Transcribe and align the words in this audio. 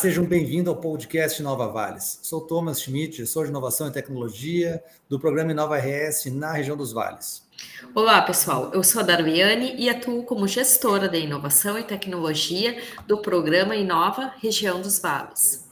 Sejam 0.00 0.24
bem-vindos 0.24 0.68
ao 0.68 0.80
podcast 0.80 1.42
Nova 1.42 1.68
Vales. 1.68 2.20
Sou 2.22 2.40
Thomas 2.40 2.80
Schmidt, 2.80 3.26
sou 3.26 3.42
de 3.42 3.50
Inovação 3.50 3.86
e 3.86 3.90
Tecnologia 3.90 4.82
do 5.10 5.20
programa 5.20 5.50
Inova 5.50 5.76
RS 5.76 6.24
na 6.32 6.52
região 6.52 6.74
dos 6.74 6.90
Vales. 6.90 7.46
Olá, 7.94 8.22
pessoal. 8.22 8.70
Eu 8.72 8.82
sou 8.82 9.02
a 9.02 9.04
Darwiane 9.04 9.74
e 9.76 9.90
atuo 9.90 10.22
como 10.22 10.48
gestora 10.48 11.06
de 11.06 11.20
inovação 11.20 11.78
e 11.78 11.82
tecnologia 11.82 12.82
do 13.06 13.18
programa 13.18 13.76
Inova 13.76 14.32
Região 14.38 14.80
dos 14.80 14.98
Vales. 14.98 15.68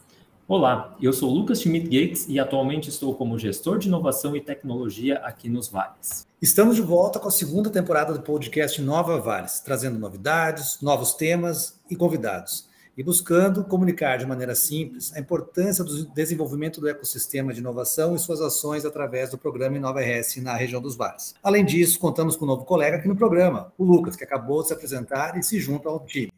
Olá, 0.46 0.94
eu 1.00 1.14
sou 1.14 1.30
Lucas 1.30 1.62
Schmidt 1.62 1.86
Gates 1.86 2.26
e 2.28 2.38
atualmente 2.38 2.90
estou 2.90 3.14
como 3.14 3.38
gestor 3.38 3.78
de 3.78 3.88
inovação 3.88 4.36
e 4.36 4.42
tecnologia 4.42 5.20
aqui 5.20 5.48
nos 5.48 5.68
Vales. 5.68 6.26
Estamos 6.40 6.76
de 6.76 6.82
volta 6.82 7.18
com 7.18 7.28
a 7.28 7.30
segunda 7.30 7.70
temporada 7.70 8.12
do 8.12 8.20
podcast 8.20 8.82
Nova 8.82 9.18
Vales, 9.18 9.60
trazendo 9.60 9.98
novidades, 9.98 10.82
novos 10.82 11.14
temas 11.14 11.80
e 11.88 11.96
convidados 11.96 12.67
e 12.98 13.02
buscando 13.04 13.62
comunicar 13.62 14.16
de 14.16 14.26
maneira 14.26 14.56
simples 14.56 15.14
a 15.14 15.20
importância 15.20 15.84
do 15.84 16.04
desenvolvimento 16.06 16.80
do 16.80 16.88
ecossistema 16.88 17.54
de 17.54 17.60
inovação 17.60 18.16
e 18.16 18.18
suas 18.18 18.40
ações 18.40 18.84
através 18.84 19.30
do 19.30 19.38
programa 19.38 19.76
Inova 19.76 20.00
RS 20.00 20.38
na 20.38 20.56
região 20.56 20.82
dos 20.82 20.96
vales. 20.96 21.32
Além 21.40 21.64
disso, 21.64 22.00
contamos 22.00 22.34
com 22.34 22.44
um 22.44 22.48
novo 22.48 22.64
colega 22.64 22.96
aqui 22.96 23.06
no 23.06 23.14
programa, 23.14 23.72
o 23.78 23.84
Lucas, 23.84 24.16
que 24.16 24.24
acabou 24.24 24.62
de 24.62 24.68
se 24.68 24.74
apresentar 24.74 25.38
e 25.38 25.44
se 25.44 25.60
junta 25.60 25.88
ao 25.88 26.04
time. 26.04 26.32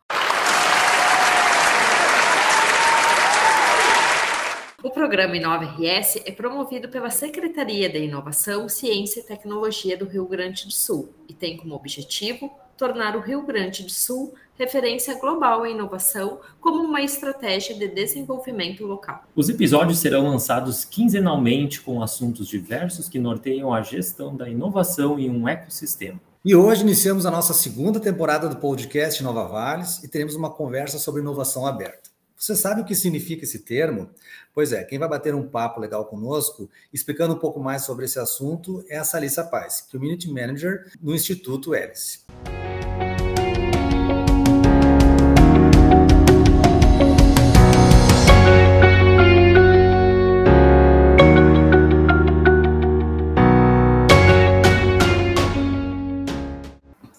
O 4.83 4.91
programa 4.91 5.37
Inova 5.37 5.65
RS 5.65 6.23
é 6.27 6.33
promovido 6.33 6.91
pela 6.91 7.09
Secretaria 7.09 7.89
de 7.89 8.01
Inovação, 8.01 8.69
Ciência 8.69 9.21
e 9.21 9.23
Tecnologia 9.23 9.97
do 9.97 10.05
Rio 10.05 10.27
Grande 10.27 10.67
do 10.67 10.73
Sul 10.73 11.09
e 11.27 11.33
tem 11.33 11.57
como 11.57 11.75
objetivo 11.75 12.51
tornar 12.81 13.15
o 13.15 13.21
Rio 13.21 13.43
Grande 13.43 13.83
do 13.83 13.91
Sul 13.91 14.33
referência 14.55 15.19
global 15.19 15.67
em 15.67 15.75
inovação 15.75 16.41
como 16.59 16.83
uma 16.83 17.03
estratégia 17.03 17.75
de 17.75 17.87
desenvolvimento 17.87 18.87
local. 18.87 19.25
Os 19.37 19.51
episódios 19.51 19.99
serão 19.99 20.27
lançados 20.27 20.83
quinzenalmente 20.83 21.83
com 21.83 22.03
assuntos 22.03 22.49
diversos 22.49 23.07
que 23.07 23.19
norteiam 23.19 23.73
a 23.73 23.83
gestão 23.83 24.35
da 24.35 24.49
inovação 24.49 25.19
em 25.19 25.29
um 25.29 25.47
ecossistema. 25.47 26.19
E 26.43 26.57
hoje 26.57 26.81
iniciamos 26.81 27.27
a 27.27 27.31
nossa 27.31 27.53
segunda 27.53 28.01
temporada 28.01 28.49
do 28.49 28.57
podcast 28.57 29.23
Nova 29.23 29.47
Vales 29.47 30.03
e 30.03 30.09
teremos 30.09 30.35
uma 30.35 30.49
conversa 30.49 30.99
sobre 30.99 31.21
inovação 31.21 31.67
aberta. 31.67 32.09
Você 32.35 32.57
sabe 32.57 32.81
o 32.81 32.85
que 32.87 32.95
significa 32.95 33.45
esse 33.45 33.59
termo? 33.59 34.09
Pois 34.55 34.73
é, 34.73 34.83
quem 34.85 34.99
vai 34.99 35.07
bater 35.07 35.35
um 35.35 35.47
papo 35.47 35.79
legal 35.79 36.07
conosco, 36.07 36.71
explicando 36.91 37.35
um 37.35 37.39
pouco 37.39 37.61
mais 37.61 37.85
sobre 37.85 38.07
esse 38.07 38.19
assunto, 38.19 38.83
é 38.89 38.97
a 38.97 39.05
Salissa 39.05 39.45
Paz, 39.45 39.87
Community 39.93 40.33
Manager 40.33 40.91
no 41.03 41.15
Instituto 41.15 41.75
Hélice. 41.75 42.25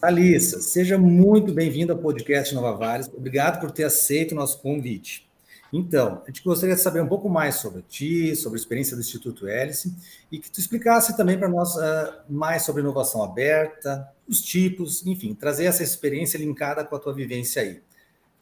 Alissa, 0.02 0.60
seja 0.60 0.98
muito 0.98 1.54
bem-vinda 1.54 1.94
ao 1.94 2.00
podcast 2.00 2.56
Nova 2.56 2.76
Vales. 2.76 3.08
Obrigado 3.16 3.62
por 3.62 3.70
ter 3.70 3.84
aceito 3.84 4.32
o 4.32 4.36
nosso 4.36 4.60
convite. 4.60 5.30
Então, 5.72 6.24
a 6.24 6.28
gente 6.28 6.44
gostaria 6.44 6.74
de 6.74 6.82
saber 6.82 7.02
um 7.02 7.08
pouco 7.08 7.30
mais 7.30 7.56
sobre 7.56 7.84
ti, 7.84 8.36
sobre 8.36 8.58
a 8.58 8.60
experiência 8.60 8.96
do 8.96 9.02
Instituto 9.02 9.48
Hélice 9.48 9.96
e 10.32 10.40
que 10.40 10.50
tu 10.50 10.60
explicasse 10.60 11.16
também 11.16 11.38
para 11.38 11.48
nós 11.48 11.76
uh, 11.76 12.14
mais 12.28 12.64
sobre 12.64 12.82
inovação 12.82 13.24
aberta, 13.24 14.10
os 14.28 14.42
tipos, 14.42 15.06
enfim, 15.06 15.36
trazer 15.36 15.66
essa 15.66 15.84
experiência 15.84 16.40
linkada 16.40 16.84
com 16.84 16.96
a 16.96 17.00
tua 17.00 17.14
vivência 17.14 17.62
aí. 17.62 17.80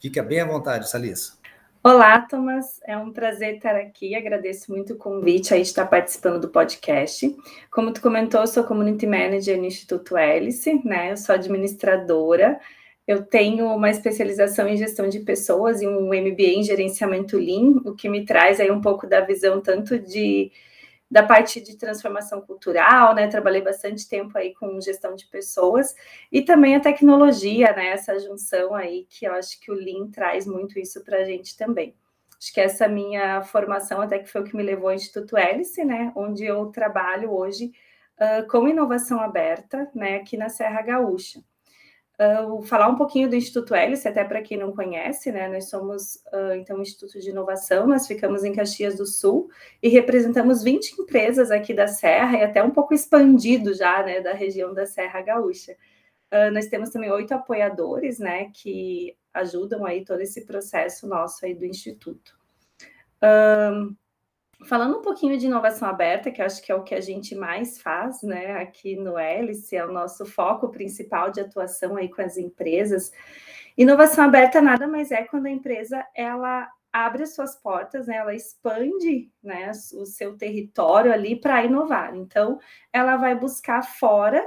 Fica 0.00 0.22
bem 0.22 0.40
à 0.40 0.46
vontade, 0.46 0.88
Salissa. 0.88 1.39
Olá, 1.82 2.20
Thomas. 2.20 2.78
É 2.86 2.94
um 2.98 3.10
prazer 3.10 3.56
estar 3.56 3.74
aqui. 3.74 4.14
Agradeço 4.14 4.70
muito 4.70 4.92
o 4.92 4.96
convite 4.98 5.54
aí 5.54 5.62
de 5.62 5.68
estar 5.68 5.86
participando 5.86 6.38
do 6.38 6.50
podcast. 6.50 7.34
Como 7.70 7.90
tu 7.90 8.02
comentou, 8.02 8.42
eu 8.42 8.46
sou 8.46 8.64
Community 8.64 9.06
Manager 9.06 9.56
no 9.56 9.64
Instituto 9.64 10.14
Hélice, 10.14 10.78
né? 10.84 11.12
Eu 11.12 11.16
sou 11.16 11.34
administradora. 11.34 12.60
Eu 13.06 13.22
tenho 13.24 13.66
uma 13.66 13.88
especialização 13.88 14.68
em 14.68 14.76
gestão 14.76 15.08
de 15.08 15.20
pessoas 15.20 15.80
e 15.80 15.88
um 15.88 16.08
MBA 16.08 16.58
em 16.58 16.62
gerenciamento 16.62 17.38
Lean, 17.38 17.80
o 17.86 17.94
que 17.94 18.10
me 18.10 18.26
traz 18.26 18.60
aí 18.60 18.70
um 18.70 18.82
pouco 18.82 19.06
da 19.06 19.22
visão 19.22 19.62
tanto 19.62 19.98
de 19.98 20.52
da 21.10 21.22
parte 21.22 21.60
de 21.60 21.76
transformação 21.76 22.40
cultural, 22.40 23.14
né? 23.14 23.26
Trabalhei 23.26 23.60
bastante 23.60 24.08
tempo 24.08 24.38
aí 24.38 24.54
com 24.54 24.80
gestão 24.80 25.14
de 25.16 25.26
pessoas 25.26 25.94
e 26.30 26.42
também 26.42 26.76
a 26.76 26.80
tecnologia, 26.80 27.72
né? 27.72 27.88
Essa 27.88 28.18
junção 28.18 28.74
aí 28.74 29.06
que 29.08 29.26
eu 29.26 29.32
acho 29.32 29.58
que 29.60 29.72
o 29.72 29.74
Lean 29.74 30.08
traz 30.10 30.46
muito 30.46 30.78
isso 30.78 31.02
para 31.04 31.18
a 31.18 31.24
gente 31.24 31.56
também. 31.56 31.94
Acho 32.40 32.54
que 32.54 32.60
essa 32.60 32.88
minha 32.88 33.42
formação 33.42 34.00
até 34.00 34.18
que 34.18 34.30
foi 34.30 34.40
o 34.40 34.44
que 34.44 34.56
me 34.56 34.62
levou 34.62 34.88
ao 34.88 34.94
Instituto 34.94 35.36
Hélice, 35.36 35.84
né? 35.84 36.12
Onde 36.14 36.44
eu 36.44 36.66
trabalho 36.66 37.32
hoje 37.32 37.72
uh, 38.16 38.46
com 38.48 38.68
inovação 38.68 39.20
aberta, 39.20 39.90
né? 39.94 40.16
Aqui 40.16 40.36
na 40.36 40.48
Serra 40.48 40.80
Gaúcha. 40.80 41.42
Uh, 42.20 42.60
falar 42.64 42.86
um 42.88 42.96
pouquinho 42.96 43.30
do 43.30 43.34
Instituto 43.34 43.74
Hélice, 43.74 44.06
até 44.06 44.22
para 44.22 44.42
quem 44.42 44.58
não 44.58 44.72
conhece, 44.72 45.32
né? 45.32 45.48
Nós 45.48 45.70
somos, 45.70 46.16
uh, 46.26 46.52
então, 46.54 46.76
um 46.76 46.82
Instituto 46.82 47.18
de 47.18 47.30
Inovação, 47.30 47.86
nós 47.86 48.06
ficamos 48.06 48.44
em 48.44 48.52
Caxias 48.52 48.98
do 48.98 49.06
Sul 49.06 49.48
e 49.82 49.88
representamos 49.88 50.62
20 50.62 51.00
empresas 51.00 51.50
aqui 51.50 51.72
da 51.72 51.86
Serra 51.86 52.36
e 52.36 52.42
até 52.42 52.62
um 52.62 52.72
pouco 52.72 52.92
expandido 52.92 53.72
já, 53.72 54.02
né, 54.02 54.20
da 54.20 54.34
região 54.34 54.74
da 54.74 54.84
Serra 54.84 55.22
Gaúcha. 55.22 55.72
Uh, 56.30 56.52
nós 56.52 56.66
temos 56.66 56.90
também 56.90 57.10
oito 57.10 57.32
apoiadores, 57.32 58.18
né, 58.18 58.50
que 58.52 59.16
ajudam 59.32 59.86
aí 59.86 60.04
todo 60.04 60.20
esse 60.20 60.44
processo 60.44 61.08
nosso 61.08 61.46
aí 61.46 61.54
do 61.54 61.64
Instituto. 61.64 62.38
Falando 64.64 64.98
um 64.98 65.02
pouquinho 65.02 65.38
de 65.38 65.46
inovação 65.46 65.88
aberta, 65.88 66.30
que 66.30 66.42
acho 66.42 66.62
que 66.62 66.70
é 66.70 66.74
o 66.74 66.82
que 66.82 66.94
a 66.94 67.00
gente 67.00 67.34
mais 67.34 67.80
faz, 67.80 68.22
né, 68.22 68.56
aqui 68.56 68.94
no 68.94 69.18
Hélice, 69.18 69.76
é 69.76 69.84
o 69.84 69.92
nosso 69.92 70.26
foco 70.26 70.68
principal 70.68 71.30
de 71.30 71.40
atuação 71.40 71.96
aí 71.96 72.08
com 72.10 72.20
as 72.20 72.36
empresas. 72.36 73.10
Inovação 73.76 74.24
aberta 74.24 74.60
nada 74.60 74.86
mais 74.86 75.10
é 75.10 75.24
quando 75.24 75.46
a 75.46 75.50
empresa 75.50 76.06
ela 76.14 76.70
abre 76.92 77.22
as 77.22 77.34
suas 77.34 77.56
portas, 77.56 78.06
né, 78.06 78.16
ela 78.16 78.34
expande, 78.34 79.30
né, 79.42 79.70
o 79.94 80.04
seu 80.04 80.36
território 80.36 81.12
ali 81.12 81.40
para 81.40 81.64
inovar. 81.64 82.14
Então, 82.14 82.58
ela 82.92 83.16
vai 83.16 83.34
buscar 83.34 83.82
fora 83.82 84.46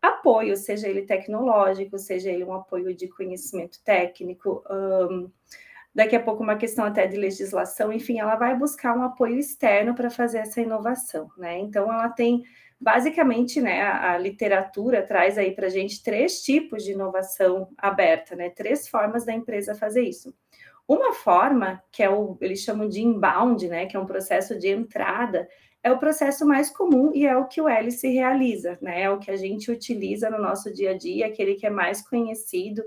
apoio, 0.00 0.56
seja 0.56 0.88
ele 0.88 1.02
tecnológico, 1.02 1.96
seja 1.98 2.30
ele 2.30 2.42
um 2.42 2.52
apoio 2.52 2.92
de 2.92 3.06
conhecimento 3.06 3.78
técnico, 3.84 4.64
um, 4.68 5.30
daqui 5.94 6.16
a 6.16 6.22
pouco 6.22 6.42
uma 6.42 6.56
questão 6.56 6.84
até 6.84 7.06
de 7.06 7.16
legislação, 7.16 7.92
enfim, 7.92 8.18
ela 8.18 8.36
vai 8.36 8.56
buscar 8.56 8.96
um 8.96 9.02
apoio 9.02 9.38
externo 9.38 9.94
para 9.94 10.10
fazer 10.10 10.38
essa 10.38 10.60
inovação, 10.60 11.28
né? 11.36 11.58
Então 11.58 11.92
ela 11.92 12.08
tem 12.08 12.42
basicamente, 12.80 13.60
né, 13.60 13.82
a, 13.82 14.14
a 14.14 14.18
literatura 14.18 15.06
traz 15.06 15.38
aí 15.38 15.54
para 15.54 15.66
a 15.66 15.70
gente 15.70 16.02
três 16.02 16.42
tipos 16.42 16.82
de 16.82 16.92
inovação 16.92 17.68
aberta, 17.78 18.34
né? 18.34 18.50
Três 18.50 18.88
formas 18.88 19.24
da 19.24 19.32
empresa 19.32 19.74
fazer 19.74 20.02
isso. 20.02 20.34
Uma 20.88 21.14
forma, 21.14 21.82
que 21.92 22.02
é 22.02 22.10
o 22.10 22.36
eles 22.40 22.60
chamam 22.60 22.88
de 22.88 23.00
inbound, 23.00 23.68
né, 23.68 23.86
que 23.86 23.96
é 23.96 24.00
um 24.00 24.06
processo 24.06 24.58
de 24.58 24.68
entrada, 24.68 25.48
é 25.82 25.90
o 25.92 25.98
processo 25.98 26.46
mais 26.46 26.70
comum 26.70 27.12
e 27.14 27.26
é 27.26 27.36
o 27.36 27.46
que 27.46 27.60
o 27.60 27.68
Hélice 27.68 28.08
realiza, 28.08 28.78
né? 28.80 29.02
É 29.02 29.10
o 29.10 29.18
que 29.18 29.30
a 29.30 29.36
gente 29.36 29.70
utiliza 29.70 30.30
no 30.30 30.38
nosso 30.38 30.72
dia 30.72 30.90
a 30.90 30.98
dia, 30.98 31.26
aquele 31.26 31.54
que 31.54 31.66
é 31.66 31.70
mais 31.70 32.02
conhecido 32.08 32.82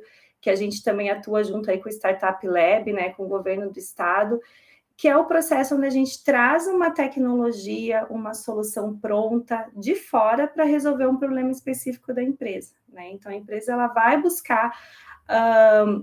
que 0.46 0.50
a 0.52 0.56
gente 0.56 0.84
também 0.84 1.10
atua 1.10 1.44
junto 1.44 1.72
aí 1.72 1.80
com 1.80 1.90
o 1.90 1.92
Startup 1.92 2.48
Lab, 2.48 2.94
né, 2.94 3.10
com 3.10 3.26
o 3.26 3.28
governo 3.28 3.72
do 3.72 3.80
estado, 3.80 4.40
que 4.96 5.08
é 5.08 5.18
o 5.18 5.26
processo 5.26 5.76
onde 5.76 5.88
a 5.88 5.90
gente 5.90 6.24
traz 6.24 6.68
uma 6.68 6.92
tecnologia, 6.92 8.06
uma 8.12 8.36
solução 8.36 8.96
pronta 8.96 9.68
de 9.76 9.96
fora 9.96 10.48
para 10.48 10.64
resolver 10.64 11.08
um 11.08 11.18
problema 11.18 11.50
específico 11.50 12.14
da 12.14 12.22
empresa. 12.22 12.76
Né? 12.88 13.10
Então, 13.10 13.32
a 13.32 13.36
empresa 13.36 13.74
ela 13.74 13.88
vai 13.88 14.22
buscar 14.22 14.72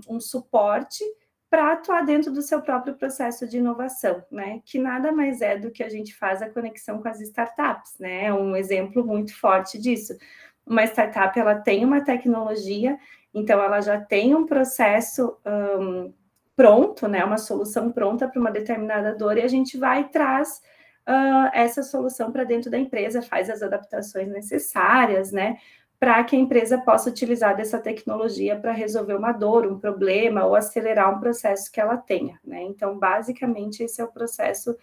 um, 0.09 0.15
um 0.15 0.19
suporte 0.19 1.05
para 1.49 1.71
atuar 1.71 2.03
dentro 2.03 2.29
do 2.29 2.41
seu 2.41 2.61
próprio 2.61 2.95
processo 2.95 3.47
de 3.47 3.59
inovação, 3.59 4.25
né? 4.29 4.59
Que 4.65 4.77
nada 4.77 5.11
mais 5.11 5.39
é 5.39 5.57
do 5.57 5.71
que 5.71 5.83
a 5.83 5.89
gente 5.89 6.13
faz 6.15 6.41
a 6.41 6.49
conexão 6.49 7.01
com 7.01 7.07
as 7.07 7.21
startups, 7.21 7.93
né? 7.97 8.25
É 8.25 8.33
um 8.33 8.55
exemplo 8.55 9.05
muito 9.05 9.39
forte 9.39 9.77
disso. 9.77 10.17
Uma 10.65 10.83
startup 10.83 11.39
ela 11.39 11.55
tem 11.55 11.85
uma 11.85 12.01
tecnologia 12.01 12.97
então, 13.33 13.61
ela 13.61 13.81
já 13.81 13.99
tem 13.99 14.35
um 14.35 14.45
processo 14.45 15.37
um, 15.45 16.13
pronto, 16.55 17.07
né, 17.07 17.23
uma 17.25 17.37
solução 17.37 17.91
pronta 17.91 18.27
para 18.27 18.39
uma 18.39 18.51
determinada 18.51 19.15
dor, 19.15 19.37
e 19.37 19.41
a 19.41 19.47
gente 19.47 19.77
vai 19.77 20.01
e 20.01 20.09
traz 20.09 20.61
uh, 21.07 21.49
essa 21.53 21.81
solução 21.81 22.31
para 22.31 22.43
dentro 22.43 22.69
da 22.69 22.77
empresa, 22.77 23.21
faz 23.21 23.49
as 23.49 23.63
adaptações 23.63 24.27
necessárias, 24.27 25.31
né, 25.31 25.57
para 25.99 26.23
que 26.25 26.35
a 26.35 26.39
empresa 26.39 26.77
possa 26.79 27.09
utilizar 27.09 27.55
dessa 27.55 27.79
tecnologia 27.79 28.59
para 28.59 28.73
resolver 28.73 29.15
uma 29.15 29.31
dor, 29.31 29.65
um 29.65 29.79
problema 29.79 30.45
ou 30.45 30.53
acelerar 30.53 31.15
um 31.15 31.19
processo 31.19 31.71
que 31.71 31.79
ela 31.79 31.95
tenha, 31.95 32.37
né? 32.43 32.61
Então, 32.63 32.99
basicamente, 32.99 33.83
esse 33.83 34.01
é 34.01 34.03
o 34.03 34.11
processo 34.11 34.75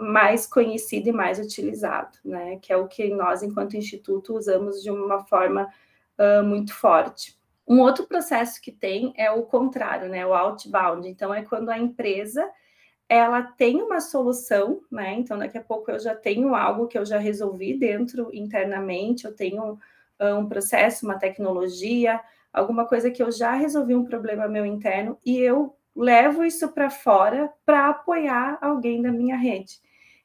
mais 0.00 0.44
conhecido 0.44 1.10
e 1.10 1.12
mais 1.12 1.38
utilizado, 1.38 2.18
né? 2.24 2.58
Que 2.60 2.72
é 2.72 2.76
o 2.76 2.88
que 2.88 3.08
nós, 3.14 3.44
enquanto 3.44 3.76
instituto, 3.76 4.36
usamos 4.36 4.82
de 4.82 4.90
uma 4.90 5.24
forma 5.26 5.68
uh, 6.18 6.42
muito 6.42 6.74
forte. 6.74 7.38
Um 7.66 7.80
outro 7.80 8.06
processo 8.06 8.60
que 8.60 8.72
tem 8.72 9.12
é 9.16 9.30
o 9.30 9.42
contrário, 9.44 10.08
né? 10.08 10.26
O 10.26 10.34
outbound. 10.34 11.08
Então, 11.08 11.32
é 11.32 11.42
quando 11.42 11.70
a 11.70 11.78
empresa 11.78 12.48
ela 13.08 13.42
tem 13.42 13.82
uma 13.82 14.00
solução, 14.00 14.80
né? 14.90 15.14
Então, 15.14 15.38
daqui 15.38 15.58
a 15.58 15.62
pouco 15.62 15.90
eu 15.90 15.98
já 15.98 16.14
tenho 16.14 16.54
algo 16.54 16.86
que 16.88 16.98
eu 16.98 17.04
já 17.04 17.18
resolvi 17.18 17.78
dentro 17.78 18.30
internamente, 18.32 19.26
eu 19.26 19.34
tenho 19.34 19.78
ah, 20.18 20.34
um 20.36 20.48
processo, 20.48 21.04
uma 21.04 21.18
tecnologia, 21.18 22.20
alguma 22.52 22.86
coisa 22.86 23.10
que 23.10 23.22
eu 23.22 23.30
já 23.30 23.52
resolvi 23.52 23.94
um 23.94 24.04
problema 24.04 24.48
meu 24.48 24.64
interno 24.64 25.18
e 25.24 25.38
eu 25.38 25.76
levo 25.94 26.44
isso 26.44 26.68
para 26.72 26.88
fora 26.90 27.52
para 27.66 27.90
apoiar 27.90 28.58
alguém 28.62 29.02
da 29.02 29.12
minha 29.12 29.36
rede. 29.36 29.80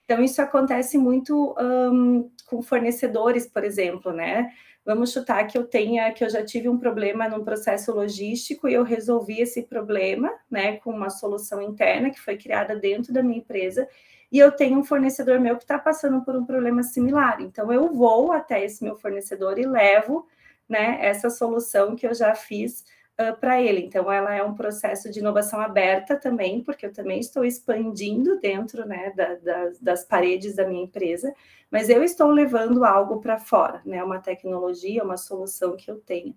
Então, 0.06 0.24
isso 0.24 0.42
acontece 0.42 0.98
muito 0.98 1.54
um, 1.60 2.32
com 2.46 2.62
fornecedores, 2.62 3.46
por 3.46 3.66
exemplo, 3.66 4.14
né? 4.14 4.50
Vamos 4.88 5.12
chutar 5.12 5.46
que 5.48 5.58
eu 5.58 5.66
tenha, 5.66 6.14
que 6.14 6.24
eu 6.24 6.30
já 6.30 6.46
tive 6.46 6.70
um 6.70 6.78
problema 6.78 7.28
num 7.28 7.44
processo 7.44 7.92
logístico 7.92 8.70
e 8.70 8.74
eu 8.74 8.84
resolvi 8.84 9.42
esse 9.42 9.64
problema, 9.64 10.34
né, 10.50 10.78
com 10.78 10.92
uma 10.92 11.10
solução 11.10 11.62
interna 11.62 12.10
que 12.10 12.18
foi 12.18 12.38
criada 12.38 12.74
dentro 12.74 13.12
da 13.12 13.22
minha 13.22 13.40
empresa, 13.40 13.86
e 14.32 14.40
eu 14.40 14.50
tenho 14.50 14.80
um 14.80 14.86
fornecedor 14.86 15.42
meu 15.42 15.58
que 15.58 15.66
está 15.66 15.78
passando 15.78 16.24
por 16.24 16.38
um 16.38 16.46
problema 16.46 16.84
similar. 16.84 17.42
Então, 17.42 17.70
eu 17.70 17.94
vou 17.94 18.32
até 18.32 18.64
esse 18.64 18.82
meu 18.82 18.96
fornecedor 18.96 19.60
e 19.60 19.66
levo, 19.66 20.26
né, 20.70 21.00
essa 21.02 21.30
solução 21.30 21.94
que 21.94 22.08
eu 22.08 22.14
já 22.14 22.34
fiz 22.34 22.86
uh, 23.20 23.36
para 23.40 23.62
ele. 23.62 23.82
Então, 23.82 24.12
ela 24.12 24.34
é 24.34 24.44
um 24.44 24.54
processo 24.54 25.10
de 25.12 25.20
inovação 25.20 25.60
aberta 25.60 26.16
também, 26.16 26.62
porque 26.62 26.86
eu 26.86 26.94
também 26.94 27.20
estou 27.20 27.44
expandindo 27.44 28.40
dentro 28.40 28.86
né, 28.86 29.12
da, 29.16 29.36
da, 29.36 29.72
das 29.82 30.04
paredes 30.06 30.56
da 30.56 30.68
minha 30.68 30.84
empresa, 30.84 31.34
mas 31.72 31.90
eu 31.90 32.04
estou 32.04 32.30
levando 32.30 32.86
algo 32.86 33.20
para 33.20 33.38
fora, 33.38 33.82
né, 33.86 34.04
uma 34.04 34.20
tecnologia, 34.20 35.04
uma 35.04 35.18
solução 35.18 35.76
que 35.76 35.90
eu 35.90 36.00
tenho. 36.00 36.36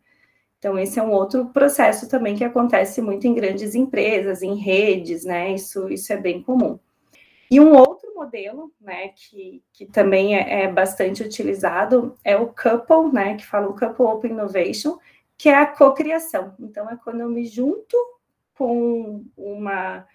Então, 0.58 0.78
esse 0.78 0.98
é 0.98 1.02
um 1.02 1.10
outro 1.10 1.46
processo 1.46 2.06
também 2.06 2.36
que 2.36 2.44
acontece 2.44 3.00
muito 3.00 3.26
em 3.26 3.32
grandes 3.32 3.74
empresas, 3.74 4.42
em 4.42 4.56
redes, 4.56 5.24
né? 5.24 5.54
Isso, 5.54 5.88
isso 5.88 6.12
é 6.12 6.18
bem 6.18 6.42
comum. 6.42 6.78
E 7.50 7.58
um 7.58 7.74
outro 7.74 8.14
modelo, 8.14 8.70
né, 8.78 9.08
que, 9.08 9.62
que 9.72 9.86
também 9.86 10.36
é, 10.36 10.64
é, 10.64 10.68
bastante 10.70 11.22
utilizado 11.22 12.14
é 12.22 12.36
o 12.36 12.46
couple, 12.46 13.10
né, 13.10 13.36
que 13.36 13.46
fala 13.46 13.68
o 13.68 13.74
couple 13.74 14.04
open 14.04 14.32
innovation, 14.32 14.98
que 15.40 15.48
é 15.48 15.54
a 15.54 15.66
cocriação. 15.66 16.54
Então, 16.60 16.86
é 16.90 16.98
quando 17.02 17.22
eu 17.22 17.28
me 17.30 17.46
junto 17.46 17.96
com 18.52 19.24
uma, 19.34 20.06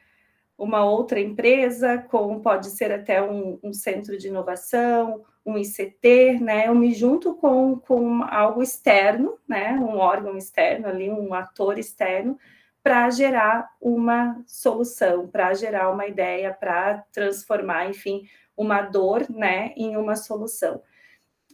uma 0.55 0.85
outra 0.85 1.19
empresa, 1.19 1.97
com 1.97 2.39
pode 2.39 2.69
ser 2.69 2.91
até 2.91 3.23
um, 3.23 3.59
um 3.63 3.73
centro 3.73 4.19
de 4.19 4.27
inovação, 4.27 5.25
um 5.43 5.57
ICT, 5.57 6.39
né? 6.39 6.67
Eu 6.67 6.75
me 6.75 6.93
junto 6.93 7.33
com, 7.33 7.75
com 7.75 8.21
algo 8.21 8.61
externo, 8.61 9.39
né? 9.47 9.71
Um 9.71 9.97
órgão 9.97 10.37
externo 10.37 10.87
ali, 10.87 11.09
um 11.09 11.33
ator 11.33 11.79
externo, 11.79 12.37
para 12.83 13.09
gerar 13.09 13.67
uma 13.81 14.39
solução, 14.45 15.27
para 15.27 15.55
gerar 15.55 15.89
uma 15.89 16.05
ideia, 16.05 16.53
para 16.53 17.03
transformar, 17.11 17.89
enfim, 17.89 18.29
uma 18.55 18.83
dor, 18.83 19.25
né, 19.27 19.73
em 19.75 19.97
uma 19.97 20.15
solução. 20.15 20.83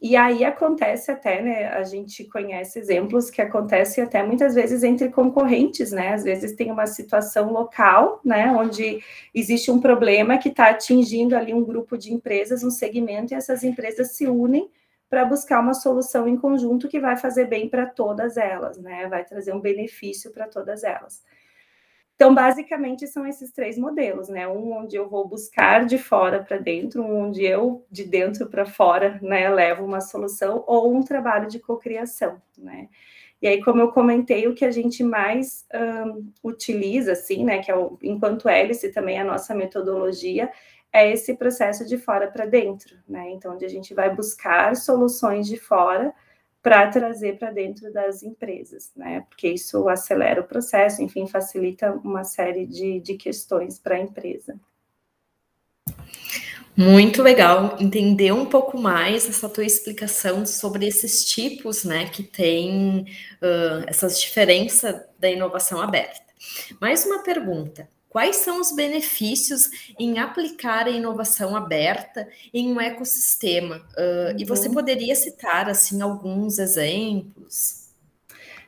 E 0.01 0.15
aí 0.15 0.43
acontece 0.43 1.11
até, 1.11 1.43
né? 1.43 1.67
A 1.67 1.83
gente 1.83 2.23
conhece 2.25 2.79
exemplos 2.79 3.29
que 3.29 3.39
acontecem 3.39 4.03
até 4.03 4.23
muitas 4.23 4.55
vezes 4.55 4.81
entre 4.83 5.09
concorrentes, 5.09 5.91
né? 5.91 6.13
Às 6.13 6.23
vezes 6.23 6.53
tem 6.55 6.71
uma 6.71 6.87
situação 6.87 7.53
local, 7.53 8.19
né? 8.25 8.51
Onde 8.51 8.99
existe 9.33 9.69
um 9.69 9.79
problema 9.79 10.39
que 10.39 10.49
está 10.49 10.69
atingindo 10.71 11.35
ali 11.35 11.53
um 11.53 11.63
grupo 11.63 11.97
de 11.99 12.11
empresas, 12.11 12.63
um 12.63 12.71
segmento, 12.71 13.33
e 13.33 13.37
essas 13.37 13.63
empresas 13.63 14.13
se 14.15 14.25
unem 14.27 14.71
para 15.07 15.23
buscar 15.23 15.59
uma 15.59 15.75
solução 15.75 16.27
em 16.27 16.37
conjunto 16.37 16.87
que 16.87 16.99
vai 16.99 17.15
fazer 17.15 17.45
bem 17.45 17.69
para 17.69 17.85
todas 17.85 18.37
elas, 18.37 18.79
né? 18.79 19.07
Vai 19.07 19.23
trazer 19.23 19.53
um 19.53 19.59
benefício 19.61 20.31
para 20.31 20.47
todas 20.47 20.83
elas. 20.83 21.21
Então, 22.21 22.35
basicamente, 22.35 23.07
são 23.07 23.25
esses 23.25 23.51
três 23.51 23.79
modelos, 23.79 24.29
né? 24.29 24.47
Um 24.47 24.73
onde 24.73 24.95
eu 24.95 25.09
vou 25.09 25.27
buscar 25.27 25.87
de 25.87 25.97
fora 25.97 26.43
para 26.43 26.57
dentro, 26.59 27.01
um 27.01 27.23
onde 27.23 27.43
eu, 27.43 27.83
de 27.89 28.03
dentro 28.03 28.47
para 28.47 28.63
fora, 28.63 29.17
né, 29.23 29.49
levo 29.49 29.83
uma 29.83 29.99
solução, 29.99 30.63
ou 30.67 30.93
um 30.93 31.01
trabalho 31.01 31.47
de 31.47 31.57
cocriação, 31.57 32.39
né? 32.55 32.89
E 33.41 33.47
aí, 33.47 33.63
como 33.63 33.81
eu 33.81 33.91
comentei, 33.91 34.47
o 34.47 34.53
que 34.53 34.63
a 34.63 34.69
gente 34.69 35.03
mais 35.03 35.65
um, 35.73 36.31
utiliza, 36.43 37.13
assim, 37.13 37.43
né, 37.43 37.57
que 37.57 37.71
é 37.71 37.75
o, 37.75 37.97
enquanto 38.03 38.47
hélice 38.47 38.91
também 38.91 39.19
a 39.19 39.25
nossa 39.25 39.55
metodologia, 39.55 40.51
é 40.93 41.11
esse 41.11 41.33
processo 41.35 41.87
de 41.87 41.97
fora 41.97 42.29
para 42.29 42.45
dentro, 42.45 42.97
né? 43.09 43.31
Então, 43.31 43.55
onde 43.55 43.65
a 43.65 43.69
gente 43.69 43.95
vai 43.95 44.15
buscar 44.15 44.75
soluções 44.75 45.47
de 45.47 45.57
fora 45.57 46.13
para 46.61 46.87
trazer 46.89 47.39
para 47.39 47.51
dentro 47.51 47.91
das 47.91 48.21
empresas, 48.21 48.91
né? 48.95 49.25
Porque 49.29 49.47
isso 49.47 49.89
acelera 49.89 50.41
o 50.41 50.47
processo, 50.47 51.01
enfim, 51.01 51.27
facilita 51.27 51.91
uma 52.03 52.23
série 52.23 52.65
de, 52.65 52.99
de 52.99 53.15
questões 53.15 53.79
para 53.79 53.95
a 53.95 53.99
empresa. 53.99 54.59
Muito 56.77 57.21
legal 57.21 57.75
entender 57.79 58.31
um 58.31 58.45
pouco 58.45 58.79
mais 58.79 59.27
essa 59.27 59.49
tua 59.49 59.65
explicação 59.65 60.45
sobre 60.45 60.87
esses 60.87 61.25
tipos, 61.25 61.83
né, 61.83 62.09
que 62.09 62.23
tem 62.23 63.01
uh, 63.01 63.83
essas 63.87 64.19
diferenças 64.21 65.01
da 65.19 65.29
inovação 65.29 65.81
aberta. 65.81 66.21
Mais 66.79 67.05
uma 67.05 67.23
pergunta: 67.23 67.89
Quais 68.11 68.35
são 68.35 68.59
os 68.59 68.73
benefícios 68.73 69.93
em 69.97 70.19
aplicar 70.19 70.85
a 70.85 70.89
inovação 70.89 71.55
aberta 71.55 72.27
em 72.53 72.69
um 72.69 72.81
ecossistema? 72.81 73.77
Uh, 73.97 74.31
uhum. 74.31 74.35
E 74.37 74.43
você 74.43 74.67
uhum. 74.67 74.73
poderia 74.73 75.15
citar 75.15 75.69
assim 75.69 76.01
alguns 76.01 76.59
exemplos? 76.59 77.89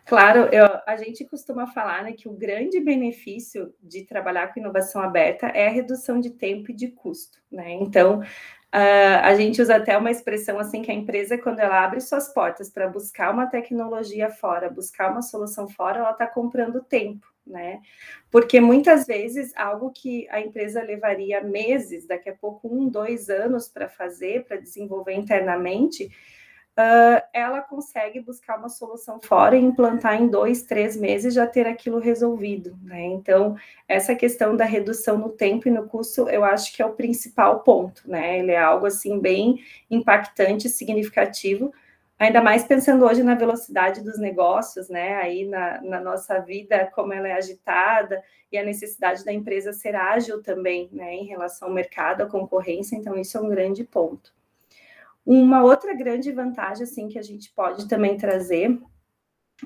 Claro, 0.05 0.47
eu, 0.49 0.65
a 0.87 0.95
gente 0.95 1.25
costuma 1.25 1.67
falar 1.67 2.05
né, 2.05 2.13
que 2.13 2.29
o 2.29 2.31
grande 2.31 2.79
benefício 2.79 3.73
de 3.83 4.03
trabalhar 4.03 4.53
com 4.53 4.61
inovação 4.61 5.01
aberta 5.01 5.47
é 5.47 5.67
a 5.67 5.71
redução 5.71 6.21
de 6.21 6.29
tempo 6.29 6.71
e 6.71 6.73
de 6.73 6.87
custo. 6.87 7.37
Né? 7.51 7.73
Então, 7.73 8.23
Uh, 8.73 9.21
a 9.21 9.35
gente 9.35 9.61
usa 9.61 9.75
até 9.75 9.95
uma 9.95 10.09
expressão 10.09 10.57
assim 10.57 10.81
que 10.81 10.89
a 10.89 10.95
empresa, 10.95 11.37
quando 11.37 11.59
ela 11.59 11.83
abre 11.83 12.01
suas 12.01 12.33
portas 12.33 12.71
para 12.71 12.87
buscar 12.87 13.31
uma 13.31 13.45
tecnologia 13.45 14.31
fora, 14.31 14.67
buscar 14.67 15.11
uma 15.11 15.21
solução 15.21 15.69
fora, 15.69 15.99
ela 15.99 16.09
está 16.09 16.25
comprando 16.25 16.81
tempo, 16.81 17.27
né? 17.45 17.81
Porque 18.31 18.59
muitas 18.59 19.05
vezes 19.05 19.55
algo 19.55 19.91
que 19.91 20.27
a 20.29 20.39
empresa 20.39 20.81
levaria 20.81 21.41
meses, 21.41 22.07
daqui 22.07 22.29
a 22.29 22.35
pouco 22.35 22.67
um, 22.67 22.87
dois 22.87 23.29
anos 23.29 23.67
para 23.67 23.89
fazer, 23.89 24.45
para 24.45 24.57
desenvolver 24.57 25.13
internamente, 25.13 26.09
uh, 26.77 27.21
ela 27.33 27.61
consegue 27.61 28.19
buscar 28.19 28.57
uma 28.57 28.69
solução 28.69 29.19
fora 29.21 29.55
e 29.55 29.61
implantar 29.61 30.21
em 30.21 30.27
dois, 30.27 30.63
três 30.63 30.95
meses 30.95 31.33
já 31.33 31.45
ter 31.47 31.67
aquilo 31.67 31.99
resolvido, 31.99 32.77
né? 32.81 33.03
Então, 33.05 33.55
essa 33.87 34.15
questão 34.15 34.55
da 34.55 34.65
redução 34.65 35.17
no 35.17 35.29
tempo 35.29 35.67
e 35.67 35.71
no 35.71 35.87
custo, 35.87 36.29
eu 36.29 36.43
acho 36.43 36.73
que 36.75 36.81
é 36.81 36.85
o 36.85 36.93
principal 36.93 37.61
ponto, 37.61 38.09
né? 38.09 38.39
Ele 38.39 38.51
é 38.51 38.59
algo 38.59 38.85
assim 38.85 39.19
bem 39.19 39.63
impactante, 39.89 40.69
significativo, 40.69 41.73
ainda 42.17 42.41
mais 42.41 42.63
pensando 42.63 43.05
hoje 43.05 43.23
na 43.23 43.35
velocidade 43.35 44.01
dos 44.01 44.19
negócios, 44.19 44.89
né? 44.89 45.15
Aí 45.15 45.45
na, 45.45 45.81
na, 45.81 45.99
nossa 45.99 46.39
vida, 46.39 46.89
como 46.93 47.13
ela 47.13 47.27
é 47.27 47.33
agitada 47.33 48.23
e 48.51 48.57
a 48.57 48.63
necessidade 48.63 49.25
da 49.25 49.33
empresa 49.33 49.73
ser 49.73 49.95
ágil 49.95 50.41
também, 50.41 50.89
né? 50.91 51.15
Em 51.15 51.25
relação 51.25 51.67
ao 51.67 51.73
mercado, 51.73 52.21
à 52.21 52.25
concorrência, 52.25 52.95
então 52.95 53.15
isso 53.15 53.37
é 53.37 53.41
um 53.41 53.49
grande 53.49 53.83
ponto. 53.83 54.33
Uma 55.25 55.63
outra 55.63 55.93
grande 55.93 56.31
vantagem, 56.31 56.83
assim, 56.83 57.07
que 57.07 57.17
a 57.17 57.23
gente 57.23 57.51
pode 57.51 57.87
também 57.87 58.17
trazer 58.17 58.77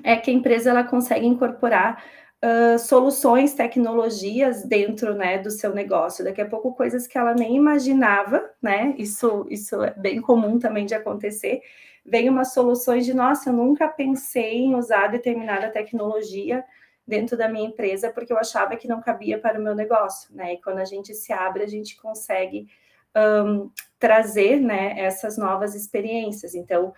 é 0.04 0.16
que 0.16 0.30
a 0.30 0.34
empresa 0.34 0.70
ela 0.70 0.84
consegue 0.84 1.26
incorporar 1.26 2.04
uh, 2.44 2.78
soluções, 2.78 3.54
tecnologias 3.54 4.64
dentro, 4.64 5.14
né, 5.14 5.38
do 5.38 5.50
seu 5.50 5.74
negócio. 5.74 6.24
Daqui 6.24 6.40
a 6.40 6.48
pouco 6.48 6.74
coisas 6.74 7.06
que 7.06 7.18
ela 7.18 7.34
nem 7.34 7.56
imaginava, 7.56 8.48
né? 8.62 8.94
Isso, 8.98 9.46
isso 9.50 9.82
é 9.82 9.92
bem 9.94 10.20
comum 10.20 10.58
também 10.58 10.86
de 10.86 10.94
acontecer. 10.94 11.60
Vem 12.08 12.28
umas 12.28 12.52
soluções 12.54 13.04
de, 13.04 13.12
nossa, 13.12 13.50
eu 13.50 13.52
nunca 13.52 13.86
pensei 13.86 14.58
em 14.58 14.74
usar 14.74 15.08
determinada 15.08 15.70
tecnologia 15.70 16.64
dentro 17.06 17.36
da 17.36 17.48
minha 17.48 17.66
empresa 17.66 18.10
porque 18.10 18.32
eu 18.32 18.38
achava 18.38 18.76
que 18.76 18.88
não 18.88 19.00
cabia 19.00 19.38
para 19.38 19.58
o 19.58 19.62
meu 19.62 19.74
negócio, 19.74 20.34
né? 20.34 20.54
E 20.54 20.60
quando 20.60 20.78
a 20.78 20.84
gente 20.84 21.14
se 21.14 21.32
abre, 21.32 21.62
a 21.62 21.68
gente 21.68 21.96
consegue 21.96 22.68
um, 23.16 23.70
trazer 23.98 24.60
né, 24.60 24.98
essas 24.98 25.36
novas 25.36 25.74
experiências. 25.74 26.54
Então, 26.54 26.92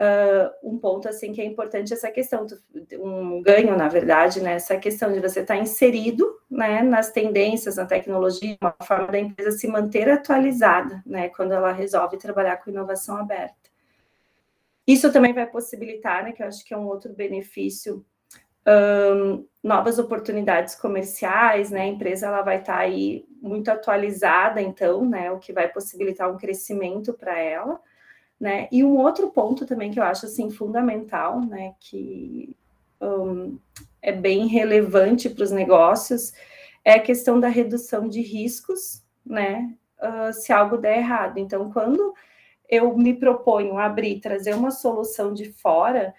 uh, 0.00 0.68
um 0.68 0.78
ponto 0.78 1.08
assim 1.08 1.32
que 1.32 1.40
é 1.40 1.44
importante 1.44 1.92
é 1.92 1.96
essa 1.96 2.10
questão, 2.10 2.46
um 2.98 3.42
ganho, 3.42 3.76
na 3.76 3.88
verdade, 3.88 4.40
né, 4.40 4.54
essa 4.54 4.76
questão 4.76 5.12
de 5.12 5.20
você 5.20 5.40
estar 5.40 5.56
inserido 5.56 6.28
né, 6.50 6.82
nas 6.82 7.10
tendências, 7.10 7.76
na 7.76 7.86
tecnologia, 7.86 8.56
uma 8.60 8.74
forma 8.82 9.08
da 9.08 9.18
empresa 9.18 9.52
se 9.52 9.66
manter 9.66 10.08
atualizada 10.10 11.02
né, 11.06 11.28
quando 11.30 11.52
ela 11.52 11.72
resolve 11.72 12.16
trabalhar 12.18 12.56
com 12.58 12.70
inovação 12.70 13.16
aberta. 13.16 13.63
Isso 14.86 15.12
também 15.12 15.32
vai 15.32 15.46
possibilitar, 15.46 16.24
né, 16.24 16.32
que 16.32 16.42
eu 16.42 16.46
acho 16.46 16.64
que 16.64 16.74
é 16.74 16.78
um 16.78 16.86
outro 16.86 17.12
benefício 17.12 18.04
um, 18.66 19.46
novas 19.62 19.98
oportunidades 19.98 20.74
comerciais, 20.74 21.70
né? 21.70 21.82
A 21.82 21.86
empresa 21.86 22.26
ela 22.26 22.42
vai 22.42 22.60
estar 22.60 22.74
tá 22.74 22.80
aí 22.80 23.24
muito 23.40 23.70
atualizada, 23.70 24.60
então, 24.60 25.04
né? 25.04 25.30
O 25.30 25.38
que 25.38 25.52
vai 25.52 25.68
possibilitar 25.68 26.30
um 26.30 26.38
crescimento 26.38 27.12
para 27.12 27.38
ela, 27.38 27.80
né? 28.40 28.68
E 28.72 28.82
um 28.82 28.96
outro 28.96 29.30
ponto 29.30 29.66
também 29.66 29.90
que 29.90 30.00
eu 30.00 30.04
acho 30.04 30.26
assim 30.26 30.50
fundamental, 30.50 31.40
né? 31.40 31.74
Que 31.78 32.56
um, 33.00 33.58
é 34.00 34.12
bem 34.12 34.46
relevante 34.46 35.28
para 35.28 35.44
os 35.44 35.50
negócios 35.50 36.32
é 36.84 36.94
a 36.94 37.02
questão 37.02 37.40
da 37.40 37.48
redução 37.48 38.08
de 38.08 38.20
riscos, 38.20 39.02
né? 39.24 39.74
Uh, 39.98 40.32
se 40.32 40.52
algo 40.52 40.76
der 40.76 40.98
errado. 40.98 41.38
Então, 41.38 41.70
quando 41.72 42.14
eu 42.74 42.96
me 42.96 43.14
proponho 43.14 43.78
abrir, 43.78 44.20
trazer 44.20 44.54
uma 44.54 44.70
solução 44.70 45.32
de 45.32 45.52
fora, 45.52 46.14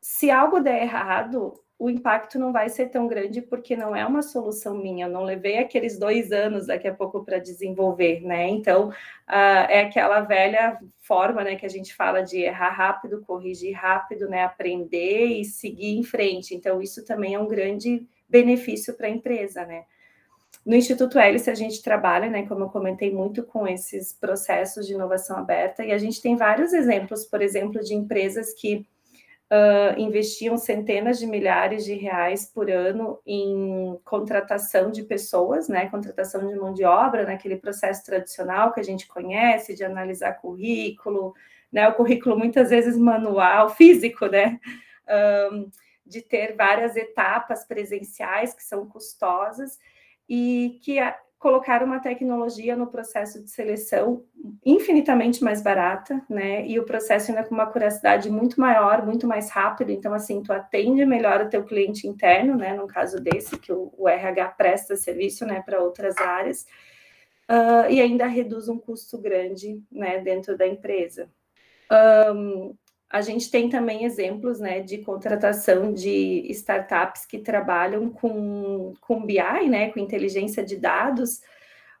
se 0.00 0.30
algo 0.30 0.60
der 0.60 0.82
errado, 0.82 1.54
o 1.80 1.88
impacto 1.88 2.38
não 2.38 2.52
vai 2.52 2.68
ser 2.68 2.90
tão 2.90 3.08
grande 3.08 3.40
porque 3.40 3.74
não 3.74 3.96
é 3.96 4.04
uma 4.04 4.20
solução 4.20 4.76
minha. 4.76 5.06
Eu 5.06 5.10
não 5.10 5.22
levei 5.22 5.56
aqueles 5.56 5.98
dois 5.98 6.30
anos 6.30 6.66
daqui 6.66 6.86
a 6.86 6.94
pouco 6.94 7.24
para 7.24 7.38
desenvolver, 7.38 8.20
né? 8.20 8.48
Então 8.48 8.90
uh, 8.90 9.66
é 9.66 9.80
aquela 9.80 10.20
velha 10.20 10.78
forma, 10.98 11.42
né, 11.42 11.56
que 11.56 11.64
a 11.64 11.70
gente 11.70 11.94
fala 11.94 12.20
de 12.20 12.38
errar 12.40 12.68
rápido, 12.68 13.22
corrigir 13.22 13.74
rápido, 13.74 14.28
né, 14.28 14.44
aprender 14.44 15.24
e 15.24 15.44
seguir 15.44 15.96
em 15.96 16.02
frente. 16.02 16.54
Então 16.54 16.82
isso 16.82 17.02
também 17.02 17.34
é 17.34 17.38
um 17.38 17.48
grande 17.48 18.06
benefício 18.28 18.94
para 18.94 19.06
a 19.06 19.10
empresa, 19.10 19.64
né? 19.64 19.84
No 20.64 20.76
Instituto 20.76 21.18
Hélice, 21.18 21.50
a 21.50 21.54
gente 21.54 21.82
trabalha, 21.82 22.28
né, 22.28 22.46
como 22.46 22.64
eu 22.64 22.68
comentei, 22.68 23.10
muito 23.10 23.42
com 23.42 23.66
esses 23.66 24.12
processos 24.12 24.86
de 24.86 24.92
inovação 24.92 25.38
aberta, 25.38 25.84
e 25.84 25.90
a 25.90 25.98
gente 25.98 26.20
tem 26.20 26.36
vários 26.36 26.72
exemplos, 26.72 27.24
por 27.24 27.40
exemplo, 27.40 27.82
de 27.82 27.94
empresas 27.94 28.52
que 28.52 28.86
uh, 29.50 29.98
investiam 29.98 30.56
centenas 30.56 31.18
de 31.18 31.26
milhares 31.26 31.84
de 31.84 31.94
reais 31.94 32.46
por 32.46 32.70
ano 32.70 33.18
em 33.26 33.98
contratação 34.04 34.90
de 34.90 35.02
pessoas, 35.02 35.68
né, 35.68 35.88
contratação 35.88 36.46
de 36.46 36.54
mão 36.54 36.72
de 36.72 36.84
obra, 36.84 37.24
naquele 37.24 37.56
processo 37.56 38.04
tradicional 38.04 38.72
que 38.72 38.80
a 38.80 38.84
gente 38.84 39.08
conhece, 39.08 39.74
de 39.74 39.82
analisar 39.82 40.34
currículo, 40.34 41.34
né, 41.72 41.88
o 41.88 41.94
currículo 41.94 42.38
muitas 42.38 42.70
vezes 42.70 42.96
manual, 42.96 43.70
físico, 43.70 44.26
né, 44.26 44.60
um, 45.52 45.70
de 46.04 46.20
ter 46.20 46.54
várias 46.54 46.96
etapas 46.96 47.64
presenciais 47.64 48.52
que 48.52 48.62
são 48.62 48.86
custosas, 48.86 49.78
e 50.30 50.78
que 50.80 51.00
colocar 51.40 51.82
uma 51.82 51.98
tecnologia 51.98 52.76
no 52.76 52.86
processo 52.86 53.42
de 53.42 53.50
seleção 53.50 54.22
infinitamente 54.64 55.42
mais 55.42 55.60
barata, 55.60 56.22
né? 56.28 56.64
E 56.66 56.78
o 56.78 56.84
processo 56.84 57.30
ainda 57.30 57.42
com 57.42 57.54
uma 57.54 57.66
curiosidade 57.66 58.30
muito 58.30 58.60
maior, 58.60 59.04
muito 59.04 59.26
mais 59.26 59.50
rápido. 59.50 59.90
Então, 59.90 60.14
assim, 60.14 60.42
tu 60.42 60.52
atende 60.52 61.04
melhor 61.04 61.40
o 61.40 61.48
teu 61.48 61.64
cliente 61.64 62.06
interno, 62.06 62.54
né? 62.56 62.74
No 62.74 62.86
caso 62.86 63.18
desse, 63.18 63.58
que 63.58 63.72
o, 63.72 63.92
o 63.96 64.08
RH 64.08 64.48
presta 64.50 64.96
serviço, 64.96 65.44
né, 65.44 65.62
para 65.64 65.82
outras 65.82 66.16
áreas. 66.18 66.66
Uh, 67.50 67.90
e 67.90 68.00
ainda 68.00 68.26
reduz 68.26 68.68
um 68.68 68.78
custo 68.78 69.18
grande, 69.18 69.82
né, 69.90 70.20
dentro 70.20 70.56
da 70.56 70.66
empresa. 70.66 71.28
Um, 72.32 72.76
a 73.10 73.20
gente 73.20 73.50
tem 73.50 73.68
também 73.68 74.04
exemplos 74.04 74.60
né, 74.60 74.80
de 74.80 74.98
contratação 74.98 75.92
de 75.92 76.46
startups 76.50 77.26
que 77.26 77.40
trabalham 77.40 78.08
com, 78.08 78.94
com 79.00 79.26
BI, 79.26 79.68
né, 79.68 79.90
com 79.90 79.98
inteligência 79.98 80.64
de 80.64 80.76
dados, 80.76 81.40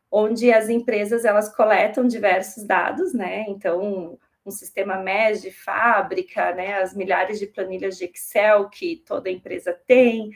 onde 0.08 0.52
as 0.52 0.68
empresas 0.68 1.24
elas 1.24 1.54
coletam 1.54 2.06
diversos 2.06 2.64
dados, 2.64 3.12
né? 3.12 3.44
Então, 3.48 4.18
um 4.46 4.50
sistema 4.52 4.96
MES 4.98 5.42
de 5.42 5.50
fábrica, 5.50 6.54
né, 6.54 6.80
as 6.80 6.94
milhares 6.94 7.40
de 7.40 7.46
planilhas 7.46 7.98
de 7.98 8.04
Excel 8.04 8.68
que 8.68 9.02
toda 9.04 9.30
empresa 9.30 9.76
tem, 9.86 10.30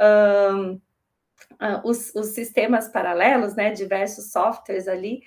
um, 0.00 0.80
ah, 1.58 1.80
os, 1.84 2.12
os 2.16 2.28
sistemas 2.28 2.88
paralelos, 2.88 3.54
né, 3.54 3.70
diversos 3.70 4.32
softwares 4.32 4.88
ali, 4.88 5.22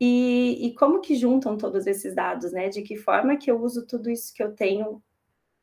e, 0.00 0.66
e, 0.66 0.74
como 0.74 1.00
que 1.00 1.16
juntam 1.16 1.56
todos 1.56 1.86
esses 1.86 2.14
dados, 2.14 2.52
né? 2.52 2.68
De 2.68 2.82
que 2.82 2.96
forma 2.96 3.36
que 3.36 3.50
eu 3.50 3.60
uso 3.60 3.86
tudo 3.86 4.10
isso 4.10 4.32
que 4.32 4.42
eu 4.42 4.52
tenho 4.52 5.02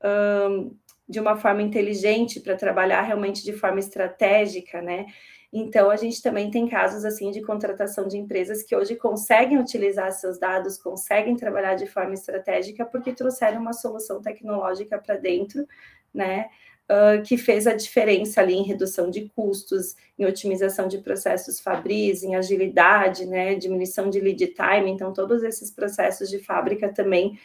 um, 0.03 0.75
de 1.07 1.19
uma 1.19 1.37
forma 1.37 1.61
inteligente 1.61 2.39
para 2.39 2.55
trabalhar 2.55 3.01
realmente 3.01 3.43
de 3.43 3.53
forma 3.53 3.79
estratégica, 3.79 4.81
né? 4.81 5.05
Então, 5.53 5.89
a 5.89 5.95
gente 5.95 6.21
também 6.21 6.51
tem 6.51 6.67
casos 6.67 7.05
assim 7.05 7.31
de 7.31 7.41
contratação 7.41 8.07
de 8.07 8.17
empresas 8.17 8.61
que 8.61 8.75
hoje 8.75 8.95
conseguem 8.97 9.57
utilizar 9.57 10.11
seus 10.11 10.37
dados, 10.37 10.77
conseguem 10.77 11.37
trabalhar 11.37 11.75
de 11.75 11.87
forma 11.87 12.13
estratégica 12.13 12.85
porque 12.85 13.13
trouxeram 13.13 13.61
uma 13.61 13.71
solução 13.71 14.21
tecnológica 14.21 14.97
para 14.99 15.15
dentro, 15.15 15.65
né? 16.13 16.49
Uh, 16.89 17.21
que 17.23 17.37
fez 17.37 17.67
a 17.67 17.73
diferença 17.73 18.41
ali 18.41 18.53
em 18.53 18.63
redução 18.63 19.09
de 19.09 19.29
custos, 19.29 19.95
em 20.17 20.25
otimização 20.25 20.87
de 20.87 20.99
processos 20.99 21.59
Fabris, 21.59 22.23
em 22.23 22.35
agilidade, 22.35 23.25
né, 23.25 23.55
diminuição 23.55 24.09
de 24.09 24.19
lead 24.19 24.47
time. 24.47 24.89
Então, 24.89 25.13
todos 25.13 25.43
esses 25.43 25.71
processos 25.71 26.29
de 26.29 26.39
fábrica 26.39 26.91
também 26.91 27.39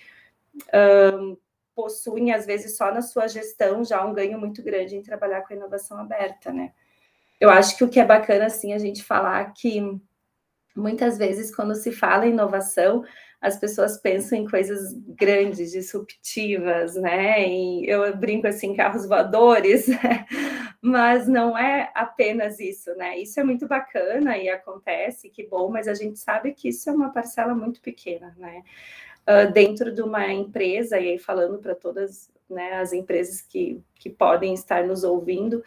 uh, 0.69 1.39
possuem, 1.75 2.33
às 2.33 2.47
vezes, 2.47 2.77
só 2.77 2.93
na 2.93 3.03
sua 3.03 3.27
gestão, 3.27 3.85
já 3.85 4.05
um 4.05 4.13
ganho 4.13 4.39
muito 4.39 4.63
grande 4.63 4.97
em 4.97 5.03
trabalhar 5.03 5.43
com 5.43 5.53
a 5.53 5.57
inovação 5.57 5.99
aberta, 5.99 6.53
né? 6.53 6.73
Eu 7.41 7.49
acho 7.49 7.77
que 7.77 7.85
o 7.85 7.89
que 7.89 7.99
é 7.99 8.05
bacana, 8.05 8.47
assim, 8.47 8.75
a 8.75 8.79
gente 8.79 9.03
falar 9.03 9.55
que 9.55 9.81
muitas 10.77 11.17
vezes, 11.17 11.55
quando 11.55 11.75
se 11.75 11.91
fala 11.91 12.27
em 12.27 12.33
inovação, 12.33 13.03
as 13.41 13.59
pessoas 13.59 13.97
pensam 13.97 14.39
em 14.39 14.47
coisas 14.47 14.93
grandes, 15.09 15.73
disruptivas, 15.73 16.95
né? 16.95 17.49
E 17.49 17.89
eu 17.89 18.15
brinco 18.15 18.47
assim, 18.47 18.75
carros 18.75 19.07
voadores, 19.07 19.87
mas 20.83 21.27
não 21.27 21.57
é 21.57 21.91
apenas 21.95 22.61
isso, 22.61 22.95
né? 22.97 23.19
Isso 23.19 23.41
é 23.41 23.45
muito 23.45 23.67
bacana 23.67 24.37
e 24.37 24.49
acontece, 24.51 25.31
que 25.31 25.47
bom, 25.47 25.71
mas 25.71 25.89
a 25.89 25.95
gente 25.95 26.19
sabe 26.19 26.53
que 26.53 26.69
isso 26.69 26.91
é 26.91 26.93
uma 26.93 27.13
parcela 27.13 27.55
muito 27.55 27.81
pequena, 27.81 28.35
né? 28.37 28.63
Uh, 29.27 29.51
dentro 29.53 29.95
de 29.95 30.03
uma 30.03 30.31
empresa, 30.31 30.99
e 30.99 31.11
aí 31.11 31.19
falando 31.19 31.59
para 31.59 31.75
todas 31.75 32.31
né, 32.49 32.75
as 32.75 32.93
empresas 32.93 33.41
que, 33.41 33.81
que 33.95 34.11
podem 34.11 34.53
estar 34.53 34.85
nos 34.85 35.05
ouvindo, 35.05 35.63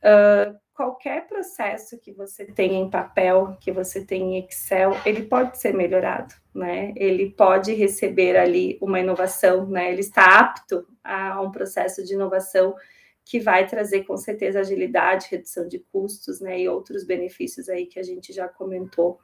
uh, 0.00 0.58
qualquer 0.74 1.26
processo 1.28 1.98
que 1.98 2.12
você 2.12 2.44
tenha 2.44 2.78
em 2.78 2.90
papel, 2.90 3.56
que 3.60 3.70
você 3.70 4.04
tenha 4.04 4.38
em 4.38 4.44
Excel, 4.44 4.92
ele 5.06 5.22
pode 5.22 5.58
ser 5.58 5.72
melhorado, 5.72 6.34
né? 6.52 6.92
Ele 6.96 7.30
pode 7.30 7.72
receber 7.72 8.36
ali 8.36 8.76
uma 8.80 8.98
inovação, 8.98 9.66
né? 9.66 9.92
Ele 9.92 10.00
está 10.00 10.40
apto 10.40 10.84
a 11.02 11.40
um 11.40 11.52
processo 11.52 12.04
de 12.04 12.14
inovação 12.14 12.74
que 13.24 13.38
vai 13.40 13.66
trazer 13.66 14.04
com 14.04 14.16
certeza 14.16 14.60
agilidade, 14.60 15.28
redução 15.30 15.66
de 15.68 15.78
custos, 15.78 16.40
né? 16.40 16.60
E 16.60 16.68
outros 16.68 17.04
benefícios 17.04 17.68
aí 17.68 17.86
que 17.86 18.00
a 18.00 18.02
gente 18.02 18.32
já 18.32 18.48
comentou 18.48 19.18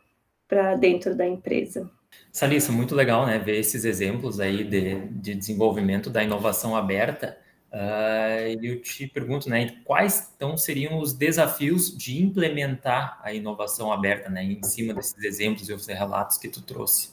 para 0.46 0.76
dentro 0.76 1.16
da 1.16 1.26
empresa. 1.26 1.90
Salissa, 2.32 2.72
muito 2.72 2.94
legal, 2.94 3.26
né? 3.26 3.38
Ver 3.38 3.58
esses 3.58 3.84
exemplos 3.84 4.38
aí 4.38 4.64
de, 4.64 5.06
de 5.08 5.34
desenvolvimento 5.34 6.08
da 6.08 6.22
inovação 6.22 6.76
aberta. 6.76 7.36
Uh, 7.72 8.58
eu 8.60 8.82
te 8.82 9.06
pergunto, 9.06 9.48
né, 9.48 9.76
quais 9.84 10.32
então 10.34 10.56
seriam 10.56 10.98
os 10.98 11.12
desafios 11.12 11.96
de 11.96 12.20
implementar 12.20 13.20
a 13.22 13.32
inovação 13.32 13.92
aberta, 13.92 14.28
né, 14.28 14.42
em 14.42 14.60
cima 14.64 14.92
desses 14.92 15.22
exemplos 15.22 15.68
e 15.68 15.72
os 15.72 15.86
relatos 15.86 16.36
que 16.36 16.48
tu 16.48 16.62
trouxe? 16.62 17.10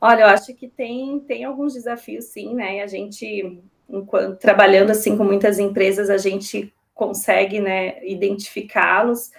Olha, 0.00 0.22
eu 0.22 0.26
acho 0.26 0.52
que 0.54 0.66
tem, 0.66 1.20
tem 1.20 1.44
alguns 1.44 1.74
desafios, 1.74 2.24
sim, 2.24 2.54
né, 2.54 2.82
a 2.82 2.88
gente, 2.88 3.62
enquanto, 3.88 4.36
trabalhando 4.38 4.90
assim 4.90 5.16
com 5.16 5.22
muitas 5.22 5.60
empresas, 5.60 6.10
a 6.10 6.18
gente 6.18 6.74
consegue, 6.92 7.60
né, 7.60 8.04
identificá-los, 8.04 9.30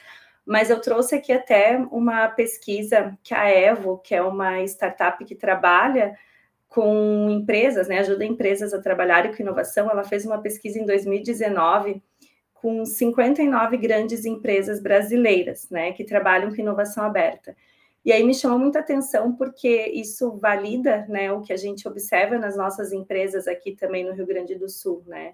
mas 0.46 0.69
eu 0.69 0.79
trouxe 0.79 1.15
aqui 1.15 1.34
até 1.34 1.77
uma 1.91 2.29
pesquisa 2.29 3.17
que 3.22 3.34
a 3.34 3.50
Evo, 3.50 3.98
que 3.98 4.15
é 4.15 4.22
uma 4.22 4.62
startup 4.63 5.24
que 5.25 5.36
trabalha 5.36 6.17
com 6.69 7.29
empresas, 7.31 7.88
né, 7.88 7.99
ajuda 7.99 8.23
empresas 8.23 8.73
a 8.73 8.81
trabalharem 8.81 9.33
com 9.33 9.41
inovação. 9.41 9.89
Ela 9.89 10.03
fez 10.03 10.25
uma 10.25 10.39
pesquisa 10.39 10.79
em 10.79 10.85
2019 10.85 12.01
com 12.53 12.85
59 12.85 13.77
grandes 13.77 14.23
empresas 14.25 14.81
brasileiras, 14.81 15.67
né, 15.69 15.91
que 15.93 16.03
trabalham 16.03 16.53
com 16.53 16.61
inovação 16.61 17.03
aberta. 17.03 17.55
E 18.05 18.11
aí 18.11 18.23
me 18.23 18.33
chamou 18.33 18.59
muita 18.59 18.79
atenção 18.79 19.35
porque 19.35 19.88
isso 19.88 20.38
valida, 20.38 21.05
né, 21.09 21.31
o 21.31 21.41
que 21.41 21.51
a 21.51 21.57
gente 21.57 21.88
observa 21.88 22.38
nas 22.38 22.55
nossas 22.55 22.93
empresas 22.93 23.47
aqui 23.47 23.75
também 23.75 24.05
no 24.05 24.13
Rio 24.13 24.27
Grande 24.27 24.55
do 24.55 24.69
Sul, 24.69 25.03
né. 25.07 25.33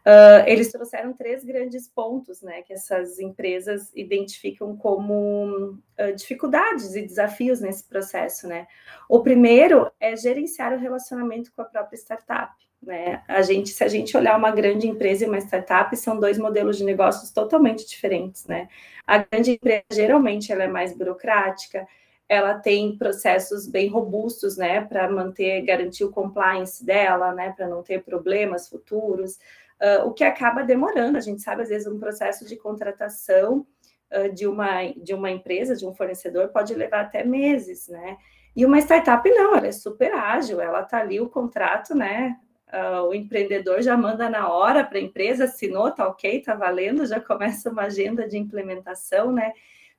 Uh, 0.00 0.42
eles 0.46 0.72
trouxeram 0.72 1.12
três 1.12 1.44
grandes 1.44 1.86
pontos, 1.86 2.40
né, 2.40 2.62
que 2.62 2.72
essas 2.72 3.18
empresas 3.18 3.90
identificam 3.94 4.74
como 4.74 5.78
uh, 5.98 6.14
dificuldades 6.16 6.94
e 6.94 7.02
desafios 7.02 7.60
nesse 7.60 7.84
processo, 7.84 8.48
né. 8.48 8.66
O 9.08 9.20
primeiro 9.20 9.90
é 10.00 10.16
gerenciar 10.16 10.72
o 10.72 10.78
relacionamento 10.78 11.52
com 11.52 11.60
a 11.60 11.66
própria 11.66 11.98
startup, 11.98 12.54
né. 12.82 13.22
A 13.28 13.42
gente, 13.42 13.68
se 13.68 13.84
a 13.84 13.88
gente 13.88 14.16
olhar 14.16 14.38
uma 14.38 14.50
grande 14.50 14.88
empresa 14.88 15.24
e 15.24 15.28
uma 15.28 15.38
startup, 15.38 15.94
são 15.94 16.18
dois 16.18 16.38
modelos 16.38 16.78
de 16.78 16.84
negócios 16.84 17.30
totalmente 17.30 17.86
diferentes, 17.86 18.46
né. 18.46 18.68
A 19.06 19.18
grande 19.18 19.52
empresa 19.52 19.84
geralmente 19.92 20.50
ela 20.50 20.64
é 20.64 20.68
mais 20.68 20.96
burocrática, 20.96 21.86
ela 22.26 22.54
tem 22.54 22.96
processos 22.96 23.66
bem 23.66 23.88
robustos, 23.90 24.56
né, 24.56 24.80
para 24.80 25.10
manter, 25.10 25.60
garantir 25.62 26.04
o 26.04 26.10
compliance 26.10 26.82
dela, 26.82 27.34
né, 27.34 27.52
para 27.54 27.68
não 27.68 27.82
ter 27.82 28.02
problemas 28.02 28.66
futuros 28.66 29.36
uh, 29.80 30.06
o 30.06 30.12
que 30.12 30.24
acaba 30.24 30.62
demorando. 30.62 31.16
A 31.16 31.20
gente 31.20 31.42
sabe, 31.42 31.62
às 31.62 31.68
vezes, 31.68 31.86
um 31.86 31.98
processo 31.98 32.44
de 32.46 32.56
contratação 32.56 33.66
uh, 34.12 34.32
de, 34.32 34.46
uma, 34.46 34.84
de 34.96 35.14
uma 35.14 35.30
empresa, 35.30 35.74
de 35.74 35.86
um 35.86 35.94
fornecedor, 35.94 36.48
pode 36.48 36.74
levar 36.74 37.00
até 37.00 37.24
meses, 37.24 37.88
né? 37.88 38.16
E 38.54 38.66
uma 38.66 38.78
startup 38.78 39.28
não, 39.30 39.54
ela 39.54 39.66
é 39.66 39.72
super 39.72 40.12
ágil, 40.12 40.60
ela 40.60 40.82
está 40.82 40.98
ali 40.98 41.20
o 41.20 41.28
contrato, 41.28 41.94
né? 41.94 42.36
Uh, 42.72 43.08
o 43.08 43.14
empreendedor 43.14 43.82
já 43.82 43.96
manda 43.96 44.28
na 44.28 44.48
hora 44.48 44.84
para 44.84 44.98
a 44.98 45.02
empresa, 45.02 45.44
assinou, 45.44 45.90
tá 45.90 46.06
ok, 46.06 46.40
tá 46.42 46.54
valendo, 46.54 47.06
já 47.06 47.20
começa 47.20 47.70
uma 47.70 47.82
agenda 47.82 48.28
de 48.28 48.38
implementação, 48.38 49.32
né? 49.32 49.52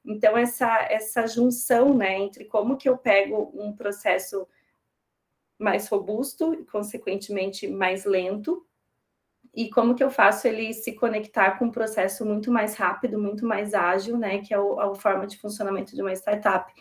Então, 0.04 0.38
essa, 0.38 0.80
essa 0.90 1.28
junção, 1.28 1.94
né, 1.94 2.20
entre 2.20 2.46
como 2.46 2.76
que 2.76 2.90
eu 2.90 2.98
pego 2.98 3.52
um 3.54 3.72
processo 3.72 4.48
mais 5.60 5.88
robusto 5.88 6.56
e, 6.56 6.66
consequentemente, 6.66 7.68
mais 7.68 8.04
lento, 8.04 8.66
e 9.54 9.70
como 9.70 9.96
que 9.96 10.04
eu 10.04 10.10
faço 10.10 10.48
ele 10.48 10.74
se 10.74 10.94
conectar 10.94 11.58
com 11.58 11.66
um 11.66 11.72
processo 11.72 12.26
muito 12.26 12.52
mais 12.52 12.76
rápido, 12.76 13.20
muito 13.20 13.46
mais 13.46 13.74
ágil, 13.74 14.18
né, 14.18 14.40
que 14.40 14.54
é 14.54 14.60
o, 14.60 14.80
a 14.80 14.96
forma 14.96 15.28
de 15.28 15.38
funcionamento 15.38 15.96
de 15.96 16.02
uma 16.02 16.14
startup. 16.14 16.72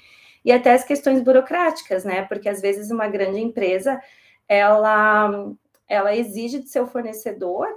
E 0.44 0.52
até 0.52 0.72
as 0.72 0.84
questões 0.84 1.20
burocráticas, 1.20 2.04
né, 2.04 2.22
porque 2.22 2.48
às 2.48 2.60
vezes 2.60 2.90
uma 2.90 3.08
grande 3.08 3.40
empresa, 3.40 4.00
ela, 4.48 5.52
ela 5.88 6.14
exige 6.14 6.60
de 6.60 6.68
seu 6.68 6.86
fornecedor 6.86 7.68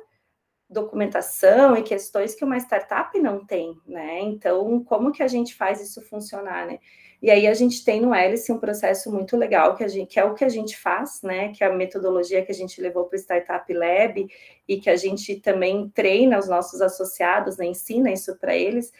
documentação 0.73 1.77
e 1.77 1.83
questões 1.83 2.35
que 2.35 2.43
uma 2.43 2.57
startup 2.57 3.17
não 3.19 3.45
tem, 3.45 3.77
né? 3.85 4.19
Então, 4.21 4.83
como 4.83 5.11
que 5.11 5.21
a 5.21 5.27
gente 5.27 5.53
faz 5.53 5.79
isso 5.79 6.01
funcionar, 6.01 6.65
né? 6.65 6.79
E 7.21 7.31
aí 7.31 7.47
a 7.47 7.53
gente 7.53 7.85
tem 7.85 8.01
no 8.01 8.13
Hélice 8.13 8.51
um 8.51 8.59
processo 8.59 9.09
muito 9.09 9.37
legal 9.37 9.75
que, 9.75 9.83
a 9.83 9.87
gente, 9.87 10.09
que 10.09 10.19
é 10.19 10.25
o 10.25 10.33
que 10.33 10.43
a 10.43 10.49
gente 10.49 10.77
faz, 10.77 11.21
né? 11.21 11.53
Que 11.53 11.63
é 11.63 11.67
a 11.67 11.73
metodologia 11.73 12.43
que 12.43 12.51
a 12.51 12.55
gente 12.55 12.81
levou 12.81 13.05
para 13.05 13.15
o 13.15 13.19
Startup 13.19 13.73
Lab 13.73 14.27
e 14.67 14.77
que 14.79 14.89
a 14.89 14.95
gente 14.95 15.39
também 15.39 15.89
treina 15.89 16.39
os 16.39 16.47
nossos 16.47 16.81
associados, 16.81 17.57
né? 17.57 17.65
ensina 17.65 18.11
isso 18.11 18.37
para 18.37 18.55
eles, 18.55 18.91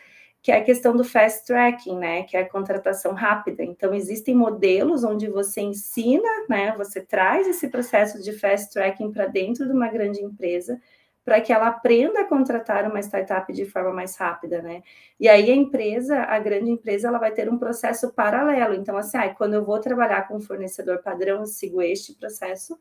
que 0.41 0.51
é 0.51 0.57
a 0.57 0.63
questão 0.63 0.95
do 0.95 1.05
fast 1.05 1.45
tracking, 1.45 1.97
né? 1.97 2.23
Que 2.23 2.35
é 2.35 2.41
a 2.41 2.49
contratação 2.49 3.13
rápida. 3.13 3.63
Então, 3.63 3.93
existem 3.93 4.35
modelos 4.35 5.05
onde 5.05 5.29
você 5.29 5.61
ensina, 5.61 6.27
né? 6.49 6.75
Você 6.77 6.99
traz 6.99 7.47
esse 7.47 7.69
processo 7.69 8.21
de 8.21 8.33
fast 8.33 8.73
tracking 8.73 9.09
para 9.13 9.25
dentro 9.25 9.65
de 9.65 9.71
uma 9.71 9.87
grande 9.87 10.21
empresa 10.21 10.77
para 11.23 11.39
que 11.39 11.53
ela 11.53 11.67
aprenda 11.67 12.21
a 12.21 12.27
contratar 12.27 12.85
uma 12.89 12.99
startup 12.99 13.51
de 13.53 13.65
forma 13.65 13.93
mais 13.93 14.15
rápida, 14.17 14.61
né? 14.61 14.83
E 15.19 15.29
aí 15.29 15.49
a 15.49 15.55
empresa, 15.55 16.19
a 16.23 16.37
grande 16.39 16.69
empresa, 16.69 17.07
ela 17.07 17.17
vai 17.17 17.31
ter 17.31 17.49
um 17.49 17.57
processo 17.57 18.11
paralelo. 18.11 18.73
Então, 18.73 18.97
assim, 18.97 19.17
ah, 19.17 19.33
quando 19.33 19.53
eu 19.53 19.63
vou 19.63 19.79
trabalhar 19.79 20.27
com 20.27 20.35
um 20.35 20.41
fornecedor 20.41 21.01
padrão, 21.01 21.39
eu 21.39 21.45
sigo 21.45 21.81
este 21.81 22.13
processo. 22.15 22.77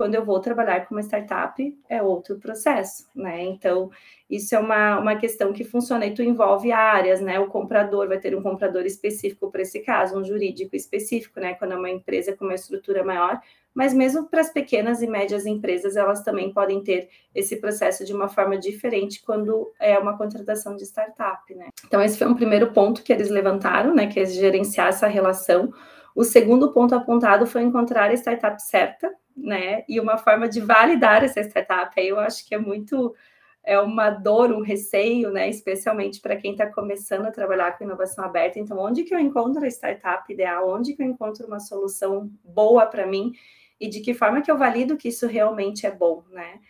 Quando 0.00 0.14
eu 0.14 0.24
vou 0.24 0.40
trabalhar 0.40 0.86
com 0.86 0.94
uma 0.94 1.02
startup, 1.02 1.78
é 1.86 2.02
outro 2.02 2.38
processo, 2.38 3.06
né? 3.14 3.44
Então, 3.44 3.90
isso 4.30 4.54
é 4.54 4.58
uma, 4.58 4.98
uma 4.98 5.14
questão 5.16 5.52
que 5.52 5.62
funciona. 5.62 6.06
E 6.06 6.14
tu 6.14 6.22
envolve 6.22 6.72
áreas, 6.72 7.20
né? 7.20 7.38
O 7.38 7.48
comprador 7.48 8.08
vai 8.08 8.18
ter 8.18 8.34
um 8.34 8.40
comprador 8.42 8.86
específico 8.86 9.50
para 9.50 9.60
esse 9.60 9.80
caso, 9.80 10.18
um 10.18 10.24
jurídico 10.24 10.74
específico, 10.74 11.38
né? 11.38 11.52
Quando 11.52 11.72
é 11.72 11.76
uma 11.76 11.90
empresa 11.90 12.34
com 12.34 12.46
uma 12.46 12.54
estrutura 12.54 13.04
maior, 13.04 13.42
mas 13.74 13.92
mesmo 13.92 14.26
para 14.26 14.40
as 14.40 14.50
pequenas 14.50 15.02
e 15.02 15.06
médias 15.06 15.44
empresas, 15.44 15.96
elas 15.96 16.24
também 16.24 16.50
podem 16.50 16.82
ter 16.82 17.10
esse 17.34 17.56
processo 17.56 18.02
de 18.02 18.14
uma 18.14 18.26
forma 18.26 18.56
diferente 18.56 19.22
quando 19.22 19.70
é 19.78 19.98
uma 19.98 20.16
contratação 20.16 20.76
de 20.76 20.84
startup, 20.84 21.54
né? 21.54 21.68
Então, 21.86 22.00
esse 22.00 22.16
foi 22.16 22.26
um 22.26 22.34
primeiro 22.34 22.72
ponto 22.72 23.02
que 23.02 23.12
eles 23.12 23.28
levantaram, 23.28 23.94
né? 23.94 24.06
Que 24.06 24.20
é 24.20 24.24
gerenciar 24.24 24.88
essa 24.88 25.06
relação. 25.06 25.70
O 26.16 26.24
segundo 26.24 26.72
ponto 26.72 26.94
apontado 26.94 27.46
foi 27.46 27.60
encontrar 27.60 28.08
a 28.08 28.14
startup 28.14 28.62
certa, 28.62 29.14
né? 29.42 29.84
E 29.88 30.00
uma 30.00 30.16
forma 30.18 30.48
de 30.48 30.60
validar 30.60 31.24
essa 31.24 31.40
startup. 31.40 31.98
Aí 31.98 32.08
eu 32.08 32.18
acho 32.18 32.46
que 32.46 32.54
é 32.54 32.58
muito 32.58 33.14
é 33.62 33.78
uma 33.78 34.08
dor, 34.08 34.52
um 34.52 34.62
receio, 34.62 35.30
né? 35.30 35.48
Especialmente 35.48 36.20
para 36.20 36.36
quem 36.36 36.52
está 36.52 36.66
começando 36.66 37.26
a 37.26 37.30
trabalhar 37.30 37.76
com 37.76 37.84
inovação 37.84 38.24
aberta. 38.24 38.58
Então, 38.58 38.78
onde 38.78 39.04
que 39.04 39.14
eu 39.14 39.18
encontro 39.18 39.62
a 39.64 39.68
startup 39.68 40.32
ideal? 40.32 40.70
Onde 40.70 40.94
que 40.94 41.02
eu 41.02 41.06
encontro 41.06 41.46
uma 41.46 41.60
solução 41.60 42.30
boa 42.42 42.86
para 42.86 43.06
mim? 43.06 43.32
e 43.80 43.88
de 43.88 44.00
que 44.00 44.12
forma 44.12 44.42
que 44.42 44.50
eu 44.50 44.58
valido 44.58 44.96
que 44.96 45.08
isso 45.08 45.26
realmente 45.26 45.86
é 45.86 45.90
bom, 45.90 46.22
né? 46.30 46.60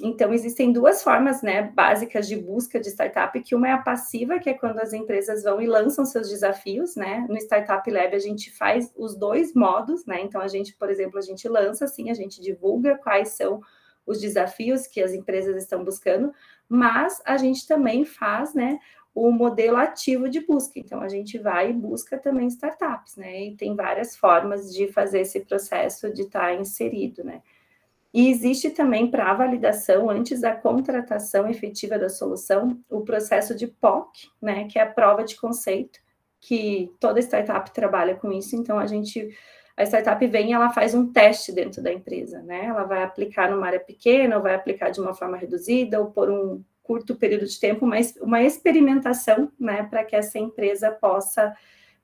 Então, 0.00 0.32
existem 0.32 0.72
duas 0.72 1.02
formas 1.02 1.42
né, 1.42 1.62
básicas 1.62 2.26
de 2.26 2.36
busca 2.36 2.80
de 2.80 2.88
startup, 2.88 3.38
que 3.42 3.54
uma 3.54 3.68
é 3.68 3.72
a 3.72 3.78
passiva, 3.78 4.38
que 4.38 4.48
é 4.48 4.54
quando 4.54 4.78
as 4.78 4.94
empresas 4.94 5.42
vão 5.42 5.60
e 5.60 5.66
lançam 5.66 6.06
seus 6.06 6.30
desafios, 6.30 6.96
né? 6.96 7.26
No 7.28 7.36
Startup 7.36 7.88
Lab 7.90 8.14
a 8.14 8.18
gente 8.18 8.50
faz 8.50 8.90
os 8.96 9.14
dois 9.14 9.52
modos, 9.54 10.06
né? 10.06 10.22
Então, 10.22 10.40
a 10.40 10.48
gente, 10.48 10.74
por 10.76 10.88
exemplo, 10.88 11.18
a 11.18 11.22
gente 11.22 11.46
lança 11.46 11.84
assim, 11.84 12.10
a 12.10 12.14
gente 12.14 12.40
divulga 12.40 12.96
quais 12.96 13.30
são 13.30 13.60
os 14.06 14.18
desafios 14.18 14.86
que 14.86 15.00
as 15.00 15.12
empresas 15.12 15.56
estão 15.56 15.84
buscando, 15.84 16.32
mas 16.66 17.20
a 17.26 17.36
gente 17.36 17.66
também 17.68 18.04
faz, 18.04 18.54
né, 18.54 18.78
o 19.14 19.30
modelo 19.30 19.76
ativo 19.76 20.26
de 20.28 20.40
busca. 20.40 20.78
Então, 20.78 21.02
a 21.02 21.08
gente 21.08 21.38
vai 21.38 21.70
e 21.70 21.74
busca 21.74 22.16
também 22.16 22.46
startups, 22.46 23.16
né? 23.16 23.44
E 23.44 23.56
tem 23.56 23.76
várias 23.76 24.16
formas 24.16 24.72
de 24.72 24.90
fazer 24.90 25.20
esse 25.20 25.40
processo 25.40 26.10
de 26.14 26.22
estar 26.22 26.40
tá 26.40 26.54
inserido, 26.54 27.22
né? 27.22 27.42
E 28.12 28.30
existe 28.30 28.70
também 28.70 29.10
para 29.10 29.30
a 29.30 29.34
validação, 29.34 30.10
antes 30.10 30.40
da 30.40 30.54
contratação 30.54 31.48
efetiva 31.48 31.98
da 31.98 32.08
solução, 32.08 32.78
o 32.90 33.00
processo 33.00 33.54
de 33.54 33.66
POC, 33.66 34.28
né? 34.40 34.66
Que 34.68 34.78
é 34.78 34.82
a 34.82 34.90
prova 34.90 35.24
de 35.24 35.36
conceito, 35.36 35.98
que 36.40 36.90
toda 37.00 37.20
startup 37.20 37.72
trabalha 37.72 38.14
com 38.14 38.30
isso. 38.32 38.54
Então, 38.56 38.78
a 38.78 38.86
gente 38.86 39.30
a 39.74 39.84
startup 39.84 40.24
vem 40.26 40.50
e 40.50 40.52
ela 40.52 40.70
faz 40.70 40.94
um 40.94 41.10
teste 41.10 41.50
dentro 41.50 41.82
da 41.82 41.90
empresa, 41.90 42.42
né? 42.42 42.66
Ela 42.66 42.84
vai 42.84 43.02
aplicar 43.02 43.50
numa 43.50 43.66
área 43.66 43.80
pequena, 43.80 44.36
ou 44.36 44.42
vai 44.42 44.54
aplicar 44.54 44.90
de 44.90 45.00
uma 45.00 45.14
forma 45.14 45.36
reduzida, 45.38 45.98
ou 45.98 46.10
por 46.10 46.30
um 46.30 46.62
curto 46.82 47.16
período 47.16 47.46
de 47.46 47.58
tempo, 47.58 47.86
mas 47.86 48.14
uma 48.20 48.42
experimentação, 48.42 49.50
né, 49.58 49.84
para 49.84 50.04
que 50.04 50.16
essa 50.16 50.38
empresa 50.38 50.90
possa 50.90 51.54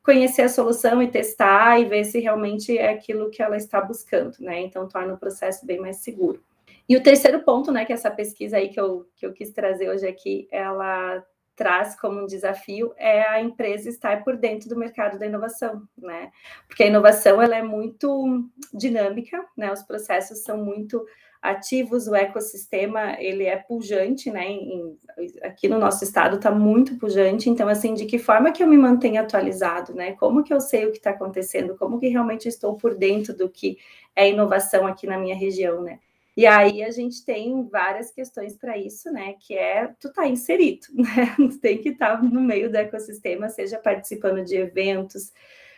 conhecer 0.02 0.42
a 0.42 0.48
solução 0.48 1.02
e 1.02 1.08
testar 1.08 1.80
e 1.80 1.84
ver 1.84 2.04
se 2.04 2.18
realmente 2.18 2.76
é 2.76 2.90
aquilo 2.90 3.30
que 3.30 3.42
ela 3.42 3.56
está 3.56 3.80
buscando, 3.80 4.36
né? 4.40 4.60
Então 4.60 4.88
torna 4.88 5.14
o 5.14 5.18
processo 5.18 5.66
bem 5.66 5.78
mais 5.78 5.98
seguro. 5.98 6.42
E 6.88 6.96
o 6.96 7.02
terceiro 7.02 7.40
ponto, 7.40 7.70
né, 7.70 7.84
que 7.84 7.92
essa 7.92 8.10
pesquisa 8.10 8.56
aí 8.56 8.70
que 8.70 8.80
eu, 8.80 9.06
que 9.14 9.26
eu 9.26 9.32
quis 9.32 9.50
trazer 9.50 9.90
hoje 9.90 10.06
aqui, 10.06 10.48
ela 10.50 11.22
traz 11.58 11.98
como 11.98 12.20
um 12.20 12.26
desafio 12.26 12.94
é 12.96 13.28
a 13.28 13.42
empresa 13.42 13.88
estar 13.88 14.22
por 14.22 14.36
dentro 14.36 14.68
do 14.68 14.78
mercado 14.78 15.18
da 15.18 15.26
inovação, 15.26 15.82
né? 15.98 16.30
Porque 16.68 16.84
a 16.84 16.86
inovação 16.86 17.42
ela 17.42 17.56
é 17.56 17.62
muito 17.62 18.48
dinâmica, 18.72 19.44
né? 19.56 19.72
Os 19.72 19.82
processos 19.82 20.44
são 20.44 20.64
muito 20.64 21.04
ativos, 21.42 22.06
o 22.06 22.14
ecossistema 22.14 23.20
ele 23.20 23.44
é 23.44 23.56
pujante, 23.56 24.30
né? 24.30 24.46
Em, 24.46 24.96
aqui 25.42 25.68
no 25.68 25.78
nosso 25.78 26.04
estado 26.04 26.36
está 26.36 26.52
muito 26.52 26.96
pujante, 26.96 27.50
então 27.50 27.68
assim, 27.68 27.92
de 27.94 28.06
que 28.06 28.20
forma 28.20 28.52
que 28.52 28.62
eu 28.62 28.68
me 28.68 28.78
mantenho 28.78 29.20
atualizado, 29.20 29.92
né? 29.92 30.12
Como 30.12 30.44
que 30.44 30.54
eu 30.54 30.60
sei 30.60 30.86
o 30.86 30.92
que 30.92 30.98
está 30.98 31.10
acontecendo, 31.10 31.76
como 31.76 31.98
que 31.98 32.06
realmente 32.06 32.46
estou 32.46 32.76
por 32.76 32.94
dentro 32.94 33.36
do 33.36 33.48
que 33.48 33.78
é 34.14 34.30
inovação 34.30 34.86
aqui 34.86 35.08
na 35.08 35.18
minha 35.18 35.34
região, 35.34 35.82
né? 35.82 35.98
E 36.38 36.46
aí 36.46 36.84
a 36.84 36.90
gente 36.92 37.24
tem 37.24 37.66
várias 37.66 38.12
questões 38.12 38.54
para 38.54 38.78
isso, 38.78 39.10
né? 39.10 39.34
Que 39.40 39.58
é 39.58 39.92
tu 39.98 40.12
tá 40.12 40.24
inserido, 40.24 40.86
né? 40.94 41.34
Tu 41.36 41.58
tem 41.58 41.78
que 41.78 41.88
estar 41.88 42.16
tá 42.16 42.22
no 42.22 42.40
meio 42.40 42.70
do 42.70 42.76
ecossistema, 42.76 43.48
seja 43.48 43.76
participando 43.76 44.44
de 44.44 44.56
eventos, 44.56 45.32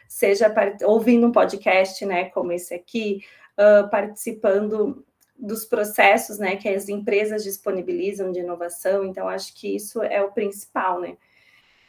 seja 0.06 0.54
ouvindo 0.84 1.26
um 1.26 1.32
podcast, 1.32 2.04
né? 2.04 2.26
Como 2.26 2.52
esse 2.52 2.74
aqui, 2.74 3.24
uh, 3.56 3.88
participando 3.88 5.02
dos 5.34 5.64
processos 5.64 6.38
né, 6.38 6.56
que 6.56 6.68
as 6.68 6.90
empresas 6.90 7.42
disponibilizam 7.42 8.30
de 8.30 8.40
inovação, 8.40 9.06
então 9.06 9.30
acho 9.30 9.54
que 9.54 9.74
isso 9.74 10.02
é 10.02 10.22
o 10.22 10.32
principal, 10.32 11.00
né? 11.00 11.16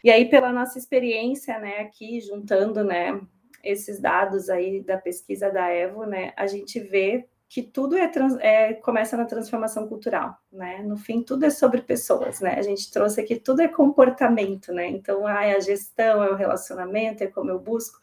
E 0.01 0.09
aí, 0.09 0.29
pela 0.29 0.53
nossa 0.53 0.79
experiência, 0.79 1.59
né, 1.59 1.79
aqui, 1.79 2.21
juntando, 2.21 2.85
né, 2.85 3.19
esses 3.61 3.99
dados 3.99 4.49
aí 4.49 4.79
da 4.79 4.97
pesquisa 4.97 5.49
da 5.49 5.69
Evo, 5.69 6.05
né, 6.05 6.31
a 6.37 6.47
gente 6.47 6.79
vê 6.79 7.27
que 7.51 7.61
tudo 7.61 7.97
é, 7.97 8.07
trans, 8.07 8.37
é, 8.39 8.75
começa 8.75 9.17
na 9.17 9.25
transformação 9.25 9.85
cultural, 9.85 10.37
né? 10.49 10.81
No 10.83 10.95
fim, 10.95 11.21
tudo 11.21 11.45
é 11.45 11.49
sobre 11.49 11.81
pessoas, 11.81 12.39
né? 12.39 12.55
A 12.57 12.61
gente 12.61 12.89
trouxe 12.89 13.19
aqui 13.19 13.35
tudo 13.35 13.61
é 13.61 13.67
comportamento, 13.67 14.71
né? 14.71 14.87
Então, 14.87 15.27
ah, 15.27 15.43
é 15.43 15.57
a 15.57 15.59
gestão, 15.59 16.23
é 16.23 16.31
o 16.31 16.35
relacionamento, 16.35 17.25
é 17.25 17.27
como 17.27 17.49
eu 17.49 17.59
busco. 17.59 17.99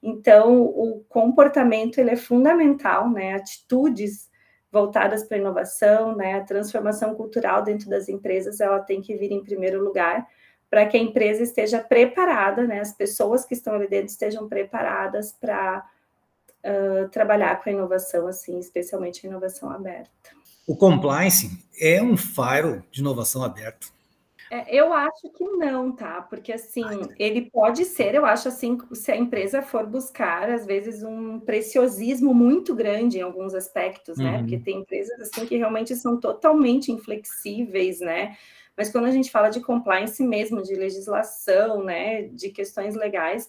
Então, 0.00 0.62
o 0.62 1.04
comportamento 1.08 1.98
ele 1.98 2.10
é 2.10 2.16
fundamental, 2.16 3.10
né? 3.10 3.34
Atitudes 3.34 4.30
voltadas 4.70 5.24
para 5.24 5.36
a 5.36 5.40
inovação, 5.40 6.14
né, 6.14 6.34
a 6.34 6.44
transformação 6.44 7.14
cultural 7.14 7.62
dentro 7.62 7.88
das 7.88 8.08
empresas, 8.08 8.60
ela 8.60 8.78
tem 8.78 9.00
que 9.00 9.16
vir 9.16 9.32
em 9.32 9.42
primeiro 9.42 9.82
lugar 9.82 10.26
para 10.68 10.86
que 10.86 10.96
a 10.96 11.00
empresa 11.00 11.42
esteja 11.42 11.80
preparada, 11.80 12.66
né, 12.66 12.80
as 12.80 12.92
pessoas 12.92 13.44
que 13.44 13.54
estão 13.54 13.74
ali 13.74 13.88
dentro 13.88 14.08
estejam 14.08 14.48
preparadas 14.48 15.32
para 15.32 15.84
uh, 16.66 17.08
trabalhar 17.10 17.62
com 17.62 17.70
a 17.70 17.72
inovação, 17.72 18.26
assim, 18.26 18.58
especialmente 18.58 19.26
a 19.26 19.30
inovação 19.30 19.70
aberta. 19.70 20.10
O 20.66 20.76
compliance 20.76 21.64
é 21.80 22.02
um 22.02 22.16
faro 22.16 22.82
de 22.90 23.00
inovação 23.00 23.42
aberta. 23.44 23.86
É, 24.50 24.76
eu 24.76 24.92
acho 24.92 25.28
que 25.30 25.44
não, 25.44 25.90
tá? 25.90 26.22
Porque 26.22 26.52
assim, 26.52 26.84
ele 27.18 27.50
pode 27.50 27.84
ser, 27.84 28.14
eu 28.14 28.24
acho 28.24 28.46
assim, 28.46 28.78
se 28.92 29.10
a 29.10 29.16
empresa 29.16 29.60
for 29.60 29.84
buscar, 29.86 30.48
às 30.48 30.64
vezes, 30.64 31.02
um 31.02 31.40
preciosismo 31.40 32.32
muito 32.32 32.74
grande 32.74 33.18
em 33.18 33.22
alguns 33.22 33.54
aspectos, 33.54 34.18
né? 34.18 34.32
Uhum. 34.32 34.38
Porque 34.40 34.58
tem 34.58 34.80
empresas 34.80 35.20
assim 35.20 35.46
que 35.46 35.56
realmente 35.56 35.96
são 35.96 36.18
totalmente 36.18 36.92
inflexíveis, 36.92 37.98
né? 37.98 38.36
Mas 38.76 38.90
quando 38.90 39.06
a 39.06 39.10
gente 39.10 39.30
fala 39.30 39.48
de 39.48 39.60
compliance 39.60 40.22
mesmo, 40.22 40.62
de 40.62 40.74
legislação, 40.74 41.82
né, 41.82 42.24
de 42.24 42.50
questões 42.50 42.94
legais, 42.94 43.48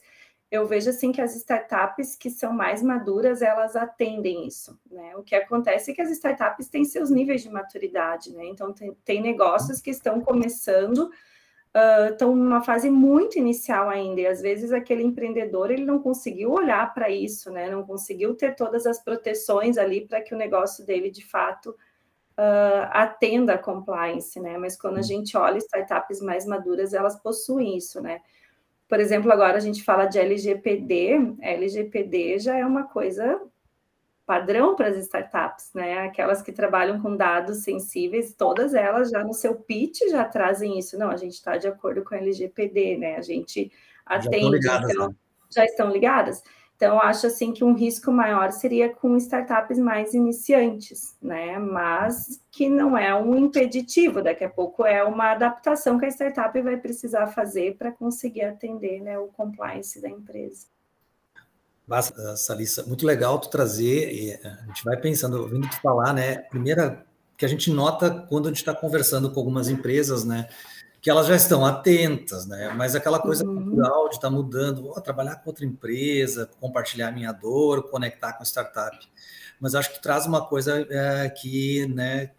eu 0.50 0.66
vejo 0.66 0.90
assim 0.90 1.12
que 1.12 1.20
as 1.20 1.36
startups 1.36 2.16
que 2.16 2.30
são 2.30 2.54
mais 2.54 2.82
maduras, 2.82 3.42
elas 3.42 3.76
atendem 3.76 4.48
isso, 4.48 4.80
né? 4.90 5.16
O 5.18 5.24
que 5.24 5.36
acontece 5.36 5.92
é 5.92 5.94
que 5.94 6.02
as 6.02 6.10
startups 6.10 6.70
têm 6.70 6.86
seus 6.86 7.10
níveis 7.10 7.44
de 7.44 7.50
maturidade, 7.50 8.34
né? 8.34 8.46
Então 8.46 8.72
tem, 8.72 8.94
tem 9.04 9.22
negócios 9.22 9.82
que 9.82 9.90
estão 9.90 10.22
começando, 10.22 11.00
uh, 11.00 12.12
estão 12.12 12.34
numa 12.34 12.62
fase 12.62 12.90
muito 12.90 13.38
inicial 13.38 13.90
ainda, 13.90 14.22
e 14.22 14.28
às 14.28 14.42
vezes 14.42 14.72
aquele 14.72 15.04
empreendedor 15.04 15.70
ele 15.70 15.84
não 15.84 16.00
conseguiu 16.00 16.52
olhar 16.52 16.94
para 16.94 17.10
isso, 17.10 17.52
né? 17.52 17.70
Não 17.70 17.84
conseguiu 17.84 18.34
ter 18.34 18.56
todas 18.56 18.86
as 18.86 19.04
proteções 19.04 19.78
ali 19.78 20.08
para 20.08 20.22
que 20.22 20.34
o 20.34 20.38
negócio 20.38 20.86
dele 20.86 21.12
de 21.12 21.26
fato 21.26 21.72
uh, 21.72 22.88
atenda 22.92 23.56
a 23.56 23.58
compliance, 23.58 24.40
né? 24.40 24.58
Mas 24.58 24.78
quando 24.80 25.00
a 25.00 25.02
gente 25.02 25.36
olha 25.36 25.58
startups 25.58 26.22
mais 26.22 26.46
maduras, 26.46 26.94
elas 26.94 27.22
possuem 27.22 27.76
isso, 27.76 28.00
né? 28.00 28.22
Por 28.88 29.00
exemplo, 29.00 29.32
agora 29.32 29.58
a 29.58 29.62
gente 29.62 29.84
fala 29.84 30.06
de 30.06 30.18
LGPD, 30.18 31.36
LGPD 31.42 32.40
já 32.40 32.58
é 32.58 32.66
uma 32.66 32.84
coisa 32.84 33.42
padrão 34.26 34.76
para 34.76 34.90
as 34.90 34.98
startups, 34.98 35.72
né? 35.74 36.00
Aquelas 36.00 36.42
que 36.42 36.52
trabalham 36.52 37.02
com 37.02 37.16
dados 37.16 37.60
sensíveis, 37.60 38.34
todas 38.34 38.74
elas 38.74 39.10
já 39.10 39.24
no 39.24 39.34
seu 39.34 39.56
pitch 39.56 40.02
já 40.12 40.26
trazem 40.26 40.78
isso. 40.78 40.98
Não, 41.00 41.10
a 41.10 41.16
gente 41.16 41.36
está 41.36 41.58
de 41.58 41.68
acordo 41.68 42.04
com 42.04 42.14
a 42.14 42.18
LGPD, 42.18 42.98
né? 42.98 43.16
A 43.16 43.22
gente 43.22 43.72
atende. 44.06 44.30
Já 44.34 44.38
estão 44.38 44.52
ligadas, 44.52 44.92
então, 44.92 45.08
né? 45.08 45.16
já 45.50 45.66
estão 45.66 45.92
ligadas. 45.92 46.44
Então, 46.78 47.02
acho 47.02 47.26
assim 47.26 47.52
que 47.52 47.64
um 47.64 47.74
risco 47.74 48.12
maior 48.12 48.52
seria 48.52 48.94
com 48.94 49.18
startups 49.18 49.80
mais 49.80 50.14
iniciantes, 50.14 51.18
né? 51.20 51.58
Mas 51.58 52.40
que 52.52 52.70
não 52.70 52.96
é 52.96 53.16
um 53.16 53.36
impeditivo, 53.36 54.22
daqui 54.22 54.44
a 54.44 54.50
pouco 54.50 54.86
é 54.86 55.04
uma 55.04 55.32
adaptação 55.32 55.98
que 55.98 56.06
a 56.06 56.10
startup 56.10 56.62
vai 56.62 56.78
precisar 56.78 57.26
fazer 57.28 57.76
para 57.78 57.92
conseguir 57.92 58.44
atender 58.44 59.02
né, 59.02 59.18
o 59.18 59.26
compliance 59.26 60.00
da 60.00 60.08
empresa. 60.08 60.68
Basta, 61.88 62.38
Salissa, 62.38 62.86
muito 62.86 63.08
legal 63.08 63.40
tu 63.40 63.50
trazer, 63.50 64.40
a 64.44 64.68
gente 64.68 64.84
vai 64.84 64.98
pensando, 64.98 65.42
ouvindo 65.42 65.68
tu 65.68 65.82
falar, 65.82 66.14
né? 66.14 66.38
Primeira 66.38 67.08
que 67.36 67.46
a 67.46 67.50
gente 67.50 67.72
nota 67.72 68.26
quando 68.30 68.46
a 68.46 68.50
gente 68.50 68.58
está 68.58 68.76
conversando 68.76 69.32
com 69.32 69.40
algumas 69.40 69.68
empresas, 69.68 70.24
né? 70.24 70.48
Que 71.08 71.12
elas 71.12 71.26
já 71.26 71.38
estão 71.38 71.66
atentas, 71.66 72.46
né? 72.46 72.74
Mas 72.76 72.94
aquela 72.94 73.18
coisa 73.18 73.48
uhum. 73.48 73.64
cultural 73.64 74.10
de 74.10 74.16
estar 74.16 74.28
tá 74.28 74.30
mudando, 74.30 74.82
vou 74.82 75.00
trabalhar 75.00 75.38
com 75.38 75.50
outra 75.50 75.64
empresa, 75.64 76.50
compartilhar 76.60 77.12
minha 77.12 77.32
dor, 77.32 77.90
conectar 77.90 78.34
com 78.34 78.44
startup. 78.44 79.00
Mas 79.58 79.74
acho 79.74 79.94
que 79.94 80.04
traz 80.04 80.26
uma 80.26 80.46
coisa 80.46 80.86
é, 80.90 81.30
que, 81.30 81.88
né, 81.88 82.32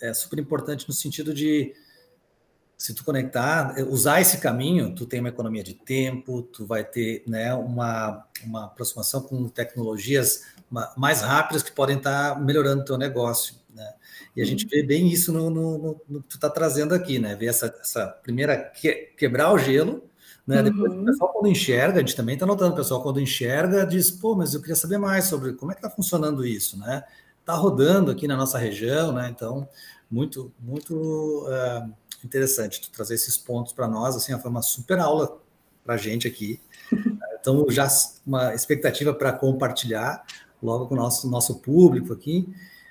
é 0.00 0.14
super 0.14 0.38
importante 0.38 0.86
no 0.86 0.94
sentido 0.94 1.34
de 1.34 1.74
se 2.78 2.94
tu 2.94 3.02
conectar, 3.02 3.74
usar 3.88 4.20
esse 4.20 4.38
caminho, 4.38 4.94
tu 4.94 5.06
tem 5.06 5.18
uma 5.18 5.30
economia 5.30 5.64
de 5.64 5.74
tempo, 5.74 6.40
tu 6.40 6.64
vai 6.64 6.84
ter, 6.84 7.24
né, 7.26 7.52
uma, 7.52 8.28
uma 8.44 8.66
aproximação 8.66 9.22
com 9.22 9.48
tecnologias 9.48 10.44
mais 10.96 11.20
rápidas 11.20 11.64
que 11.64 11.72
podem 11.72 11.96
estar 11.96 12.34
tá 12.36 12.40
melhorando 12.40 12.82
o 12.82 12.84
teu 12.84 12.96
negócio. 12.96 13.56
E 14.36 14.42
a 14.42 14.44
gente 14.44 14.66
vê 14.66 14.82
bem 14.82 15.08
isso 15.08 15.32
no, 15.32 15.50
no, 15.50 15.78
no, 15.78 16.00
no 16.08 16.22
que 16.22 16.28
tu 16.28 16.36
está 16.36 16.48
trazendo 16.48 16.94
aqui, 16.94 17.18
né? 17.18 17.34
Ver 17.34 17.46
essa, 17.46 17.66
essa 17.80 18.06
primeira 18.06 18.56
que, 18.56 19.12
quebrar 19.16 19.52
o 19.52 19.58
gelo, 19.58 20.02
né? 20.46 20.58
Uhum. 20.58 20.64
Depois 20.64 20.92
o 20.92 21.04
pessoal 21.04 21.32
quando 21.32 21.48
enxerga, 21.48 21.96
a 21.96 22.00
gente 22.00 22.16
também 22.16 22.34
está 22.34 22.46
notando, 22.46 22.72
o 22.72 22.76
pessoal 22.76 23.02
quando 23.02 23.20
enxerga 23.20 23.86
diz, 23.86 24.10
pô, 24.10 24.34
mas 24.34 24.54
eu 24.54 24.60
queria 24.60 24.76
saber 24.76 24.98
mais 24.98 25.24
sobre 25.24 25.54
como 25.54 25.72
é 25.72 25.74
que 25.74 25.80
está 25.80 25.90
funcionando 25.90 26.46
isso, 26.46 26.78
né? 26.78 27.04
Está 27.40 27.54
rodando 27.54 28.10
aqui 28.10 28.26
na 28.26 28.36
nossa 28.36 28.58
região, 28.58 29.12
né? 29.12 29.28
Então, 29.28 29.68
muito, 30.10 30.52
muito 30.60 31.46
uh, 31.46 31.92
interessante 32.24 32.80
tu 32.80 32.90
trazer 32.90 33.14
esses 33.14 33.36
pontos 33.36 33.72
para 33.72 33.88
nós, 33.88 34.16
assim, 34.16 34.38
foi 34.38 34.50
uma 34.50 34.62
super 34.62 34.98
aula 34.98 35.38
para 35.84 35.94
a 35.94 35.98
gente 35.98 36.26
aqui. 36.26 36.60
Então, 37.44 37.66
já 37.68 37.86
uma 38.26 38.54
expectativa 38.54 39.12
para 39.12 39.30
compartilhar 39.30 40.24
logo 40.62 40.86
com 40.86 40.94
o 40.94 40.96
nosso, 40.96 41.28
nosso 41.28 41.56
público 41.56 42.10
aqui. 42.14 42.48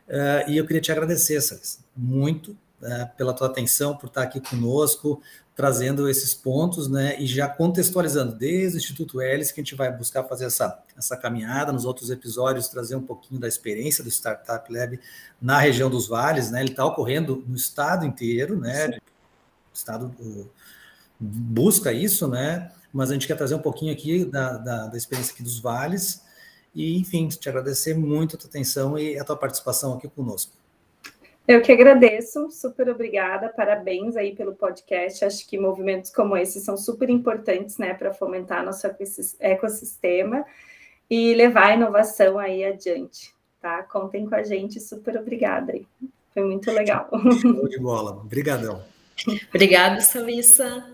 Uh, 0.08 0.50
e 0.50 0.58
eu 0.58 0.66
queria 0.66 0.82
te 0.82 0.92
agradecer, 0.92 1.40
Salis, 1.42 1.80
muito 1.96 2.52
uh, 2.82 3.16
pela 3.18 3.34
tua 3.34 3.48
atenção, 3.48 3.96
por 3.96 4.08
estar 4.08 4.24
aqui 4.24 4.42
conosco, 4.42 5.22
trazendo 5.56 6.10
esses 6.10 6.34
pontos, 6.34 6.88
né, 6.90 7.16
e 7.20 7.28
já 7.28 7.48
contextualizando 7.48 8.36
desde 8.36 8.78
o 8.78 8.80
Instituto 8.80 9.22
Hélice, 9.22 9.54
que 9.54 9.62
a 9.62 9.64
gente 9.64 9.76
vai 9.76 9.96
buscar 9.96 10.24
fazer 10.24 10.46
essa, 10.46 10.82
essa 10.98 11.16
caminhada 11.16 11.72
nos 11.72 11.86
outros 11.86 12.10
episódios, 12.10 12.68
trazer 12.68 12.96
um 12.96 13.04
pouquinho 13.04 13.40
da 13.40 13.48
experiência 13.48 14.04
do 14.04 14.10
Startup 14.10 14.74
Lab 14.74 15.00
na 15.40 15.60
região 15.60 15.90
dos 15.90 16.08
vales, 16.08 16.50
né, 16.50 16.62
ele 16.62 16.72
está 16.72 16.84
ocorrendo 16.86 17.44
no 17.48 17.56
estado 17.56 18.06
inteiro, 18.06 18.60
né, 18.60 18.90
o 18.90 19.02
estado 19.74 20.14
o, 20.20 20.50
busca 21.20 21.94
isso, 21.94 22.28
né, 22.28 22.72
mas 22.92 23.12
a 23.12 23.14
gente 23.14 23.28
quer 23.28 23.38
trazer 23.38 23.54
um 23.54 23.62
pouquinho 23.62 23.94
aqui 23.94 24.26
da, 24.26 24.58
da, 24.58 24.88
da 24.88 24.98
experiência 24.98 25.34
aqui 25.34 25.44
dos 25.44 25.60
vales, 25.60 26.24
e, 26.74 26.98
enfim, 26.98 27.28
te 27.28 27.50
agradecer 27.50 27.94
muito 27.94 28.36
a 28.36 28.40
tua 28.40 28.50
atenção 28.50 28.98
e 28.98 29.18
a 29.20 29.24
tua 29.24 29.38
participação 29.38 29.94
aqui 29.94 30.08
conosco. 30.08 30.54
Eu 31.46 31.62
que 31.62 31.72
agradeço, 31.72 32.50
super 32.52 32.90
obrigada, 32.90 33.50
parabéns 33.50 34.16
aí 34.16 34.34
pelo 34.34 34.56
podcast. 34.56 35.26
Acho 35.26 35.48
que 35.48 35.58
movimentos 35.58 36.10
como 36.10 36.38
esse 36.38 36.62
são 36.62 36.78
super 36.78 37.10
importantes, 37.10 37.78
né, 37.78 37.94
para 37.94 38.14
fomentar 38.14 38.64
nosso 38.64 38.88
ecossistema 39.40 40.46
e 41.10 41.34
levar 41.34 41.66
a 41.68 41.76
inovação 41.76 42.40
aí 42.40 42.64
adiante, 42.64 43.34
tá? 43.62 43.84
Contem 43.84 44.26
com 44.26 44.36
a 44.36 44.44
gente, 44.44 44.80
super 44.80 45.18
obrigada 45.18 45.74
aí. 45.74 45.86
Foi 46.34 46.44
muito 46.44 46.72
legal. 46.72 47.10
Show 47.42 47.68
de 47.68 47.78
bola, 47.78 48.12
obrigadão. 48.12 48.82
Obrigada, 49.50 50.00
Salissa. 50.02 50.90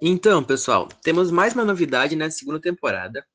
Então, 0.00 0.44
pessoal, 0.44 0.88
temos 1.02 1.28
mais 1.28 1.54
uma 1.54 1.64
novidade 1.64 2.14
na 2.14 2.30
segunda 2.30 2.60
temporada, 2.60 3.26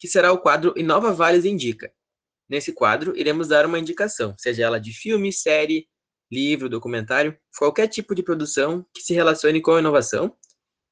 que 0.00 0.08
será 0.08 0.32
o 0.32 0.38
quadro 0.38 0.74
Inova 0.76 1.12
Vales 1.12 1.44
Indica. 1.44 1.92
Nesse 2.48 2.72
quadro, 2.72 3.16
iremos 3.16 3.46
dar 3.46 3.64
uma 3.64 3.78
indicação, 3.78 4.34
seja 4.36 4.64
ela 4.64 4.80
de 4.80 4.92
filme, 4.92 5.32
série, 5.32 5.86
livro, 6.30 6.68
documentário, 6.68 7.38
qualquer 7.56 7.86
tipo 7.86 8.16
de 8.16 8.24
produção 8.24 8.84
que 8.92 9.00
se 9.00 9.14
relacione 9.14 9.60
com 9.60 9.72
a 9.72 9.78
inovação 9.78 10.34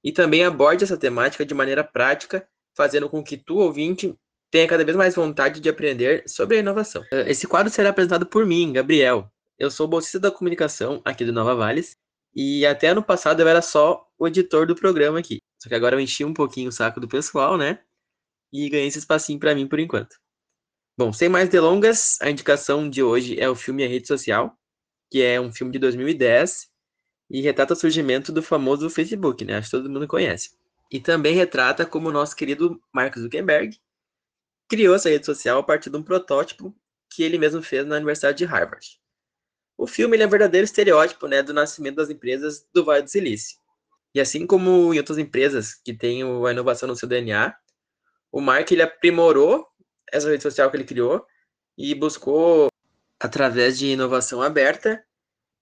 e 0.04 0.12
também 0.12 0.44
aborde 0.44 0.84
essa 0.84 0.96
temática 0.96 1.44
de 1.44 1.54
maneira 1.54 1.82
prática, 1.82 2.46
fazendo 2.76 3.08
com 3.08 3.20
que 3.20 3.36
tu, 3.36 3.56
ouvinte, 3.56 4.14
tenha 4.48 4.68
cada 4.68 4.84
vez 4.84 4.96
mais 4.96 5.16
vontade 5.16 5.58
de 5.58 5.68
aprender 5.68 6.22
sobre 6.28 6.58
a 6.58 6.60
inovação. 6.60 7.04
Eh, 7.10 7.32
esse 7.32 7.48
quadro 7.48 7.72
será 7.72 7.90
apresentado 7.90 8.26
por 8.26 8.46
mim, 8.46 8.72
Gabriel. 8.72 9.28
Eu 9.58 9.72
sou 9.72 9.88
bolsista 9.88 10.20
da 10.20 10.30
comunicação 10.30 11.02
aqui 11.04 11.24
do 11.24 11.32
Nova 11.32 11.56
Vales 11.56 11.96
e 12.36 12.66
até 12.66 12.88
ano 12.88 13.02
passado 13.02 13.40
eu 13.40 13.48
era 13.48 13.62
só 13.62 14.06
o 14.18 14.28
editor 14.28 14.66
do 14.66 14.76
programa 14.76 15.18
aqui. 15.18 15.40
Só 15.58 15.70
que 15.70 15.74
agora 15.74 15.96
eu 15.96 16.00
enchi 16.00 16.22
um 16.22 16.34
pouquinho 16.34 16.68
o 16.68 16.72
saco 16.72 17.00
do 17.00 17.08
pessoal, 17.08 17.56
né? 17.56 17.80
E 18.52 18.68
ganhei 18.68 18.86
esse 18.86 18.98
espacinho 18.98 19.40
para 19.40 19.54
mim 19.54 19.66
por 19.66 19.80
enquanto. 19.80 20.16
Bom, 20.98 21.14
sem 21.14 21.30
mais 21.30 21.48
delongas, 21.48 22.18
a 22.20 22.30
indicação 22.30 22.90
de 22.90 23.02
hoje 23.02 23.40
é 23.40 23.48
o 23.48 23.54
filme 23.54 23.84
A 23.84 23.88
Rede 23.88 24.06
Social, 24.06 24.54
que 25.10 25.22
é 25.22 25.40
um 25.40 25.50
filme 25.50 25.72
de 25.72 25.78
2010 25.78 26.68
e 27.30 27.40
retrata 27.40 27.72
o 27.72 27.76
surgimento 27.76 28.30
do 28.30 28.42
famoso 28.42 28.90
Facebook, 28.90 29.42
né? 29.42 29.56
Acho 29.56 29.70
que 29.70 29.76
todo 29.76 29.90
mundo 29.90 30.06
conhece. 30.06 30.50
E 30.92 31.00
também 31.00 31.34
retrata 31.34 31.86
como 31.86 32.10
o 32.10 32.12
nosso 32.12 32.36
querido 32.36 32.78
Mark 32.94 33.18
Zuckerberg 33.18 33.78
criou 34.68 34.94
essa 34.94 35.08
rede 35.08 35.24
social 35.24 35.58
a 35.58 35.62
partir 35.62 35.88
de 35.88 35.96
um 35.96 36.02
protótipo 36.02 36.74
que 37.10 37.22
ele 37.22 37.38
mesmo 37.38 37.62
fez 37.62 37.86
na 37.86 37.96
Universidade 37.96 38.38
de 38.38 38.44
Harvard. 38.44 39.00
O 39.76 39.86
filme 39.86 40.16
é 40.16 40.26
um 40.26 40.30
verdadeiro 40.30 40.64
estereótipo 40.64 41.26
né, 41.26 41.42
do 41.42 41.52
nascimento 41.52 41.96
das 41.96 42.08
empresas 42.10 42.66
do 42.72 42.84
Vale 42.84 43.02
do 43.02 43.10
Silício. 43.10 43.58
E 44.14 44.20
assim 44.20 44.46
como 44.46 44.94
em 44.94 44.98
outras 44.98 45.18
empresas 45.18 45.74
que 45.74 45.92
têm 45.92 46.22
a 46.22 46.50
inovação 46.50 46.88
no 46.88 46.96
seu 46.96 47.06
DNA, 47.06 47.54
o 48.32 48.40
Mark 48.40 48.70
ele 48.70 48.82
aprimorou 48.82 49.66
essa 50.10 50.30
rede 50.30 50.42
social 50.42 50.70
que 50.70 50.76
ele 50.76 50.84
criou 50.84 51.26
e 51.76 51.94
buscou, 51.94 52.68
através 53.20 53.78
de 53.78 53.88
inovação 53.88 54.40
aberta, 54.40 55.04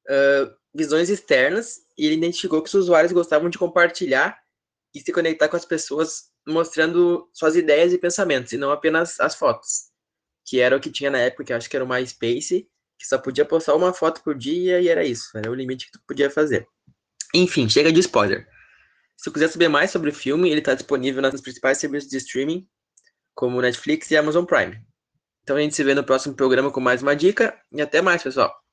uh, 0.09 0.55
visões 0.73 1.09
externas 1.09 1.81
e 1.99 2.07
ele 2.07 2.15
identificou 2.15 2.63
que 2.63 2.69
os 2.69 2.75
usuários 2.75 3.13
gostavam 3.13 3.51
de 3.51 3.59
compartilhar 3.59 4.39
e 4.95 5.01
se 5.01 5.13
conectar 5.13 5.49
com 5.49 5.57
as 5.57 5.65
pessoas 5.65 6.31
mostrando 6.47 7.29
suas 7.33 7.57
ideias 7.57 7.93
e 7.93 7.99
pensamentos, 7.99 8.53
e 8.53 8.57
não 8.57 8.71
apenas 8.71 9.19
as 9.19 9.35
fotos, 9.35 9.91
que 10.45 10.61
era 10.61 10.77
o 10.77 10.81
que 10.81 10.91
tinha 10.91 11.11
na 11.11 11.19
época, 11.19 11.45
que 11.45 11.53
acho 11.53 11.69
que 11.69 11.75
era 11.75 11.85
o 11.85 11.89
MySpace, 11.89 12.69
que 13.05 13.09
só 13.09 13.19
podia 13.19 13.45
postar 13.45 13.75
uma 13.75 13.93
foto 13.93 14.23
por 14.23 14.35
dia 14.35 14.81
e 14.81 14.89
era 14.89 15.05
isso, 15.05 15.37
era 15.37 15.51
o 15.51 15.55
limite 15.55 15.87
que 15.87 15.93
tu 15.93 16.01
podia 16.07 16.31
fazer. 16.31 16.67
Enfim, 17.35 17.69
chega 17.69 17.93
de 17.93 18.01
spoiler. 18.01 18.49
Se 19.15 19.25
tu 19.25 19.33
quiser 19.33 19.49
saber 19.49 19.69
mais 19.69 19.91
sobre 19.91 20.09
o 20.09 20.15
filme, 20.15 20.49
ele 20.49 20.61
está 20.61 20.73
disponível 20.73 21.21
nos 21.21 21.43
principais 21.43 21.77
serviços 21.77 22.09
de 22.09 22.17
streaming, 22.17 22.67
como 23.35 23.61
Netflix 23.61 24.11
e 24.11 24.17
Amazon 24.17 24.47
Prime. 24.47 24.81
Então 25.43 25.57
a 25.57 25.61
gente 25.61 25.75
se 25.75 25.85
vê 25.85 25.93
no 25.93 26.03
próximo 26.03 26.35
programa 26.35 26.71
com 26.71 26.81
mais 26.81 27.03
uma 27.03 27.15
dica 27.15 27.55
e 27.71 27.83
até 27.83 28.01
mais, 28.01 28.23
pessoal. 28.23 28.64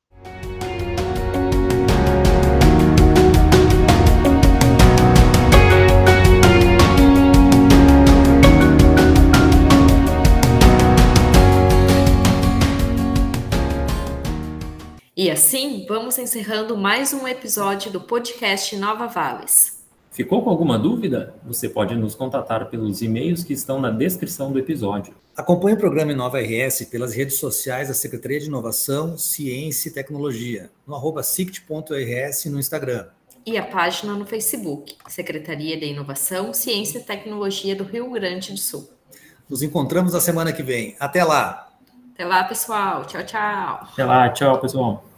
Assim, 15.29 15.85
vamos 15.87 16.17
encerrando 16.17 16.75
mais 16.75 17.13
um 17.13 17.27
episódio 17.27 17.91
do 17.91 18.01
podcast 18.01 18.75
Nova 18.75 19.07
Vales. 19.07 19.83
Ficou 20.09 20.41
com 20.41 20.49
alguma 20.49 20.79
dúvida? 20.79 21.35
Você 21.45 21.69
pode 21.69 21.95
nos 21.95 22.15
contatar 22.15 22.69
pelos 22.69 23.01
e-mails 23.01 23.43
que 23.43 23.53
estão 23.53 23.79
na 23.79 23.91
descrição 23.91 24.51
do 24.51 24.57
episódio. 24.57 25.13
Acompanhe 25.35 25.75
o 25.75 25.79
programa 25.79 26.11
Inova 26.11 26.39
RS 26.39 26.85
pelas 26.89 27.13
redes 27.13 27.37
sociais 27.37 27.87
da 27.87 27.93
Secretaria 27.93 28.39
de 28.39 28.47
Inovação, 28.47 29.17
Ciência 29.17 29.89
e 29.89 29.93
Tecnologia, 29.93 30.69
no 30.87 30.95
arroba 30.95 31.21
sict.rs 31.23 32.45
no 32.45 32.59
Instagram. 32.59 33.07
E 33.45 33.57
a 33.57 33.65
página 33.65 34.13
no 34.13 34.25
Facebook, 34.25 34.95
Secretaria 35.07 35.79
de 35.79 35.85
Inovação, 35.85 36.53
Ciência 36.53 36.99
e 36.99 37.03
Tecnologia 37.03 37.75
do 37.75 37.83
Rio 37.83 38.09
Grande 38.09 38.51
do 38.51 38.57
Sul. 38.57 38.89
Nos 39.49 39.61
encontramos 39.61 40.13
na 40.13 40.19
semana 40.19 40.51
que 40.51 40.63
vem. 40.63 40.95
Até 40.99 41.23
lá! 41.23 41.67
Até 42.13 42.25
lá, 42.25 42.43
pessoal. 42.43 43.05
Tchau, 43.05 43.23
tchau. 43.23 43.87
Até 43.93 44.03
lá, 44.03 44.29
tchau, 44.29 44.59
pessoal. 44.59 45.10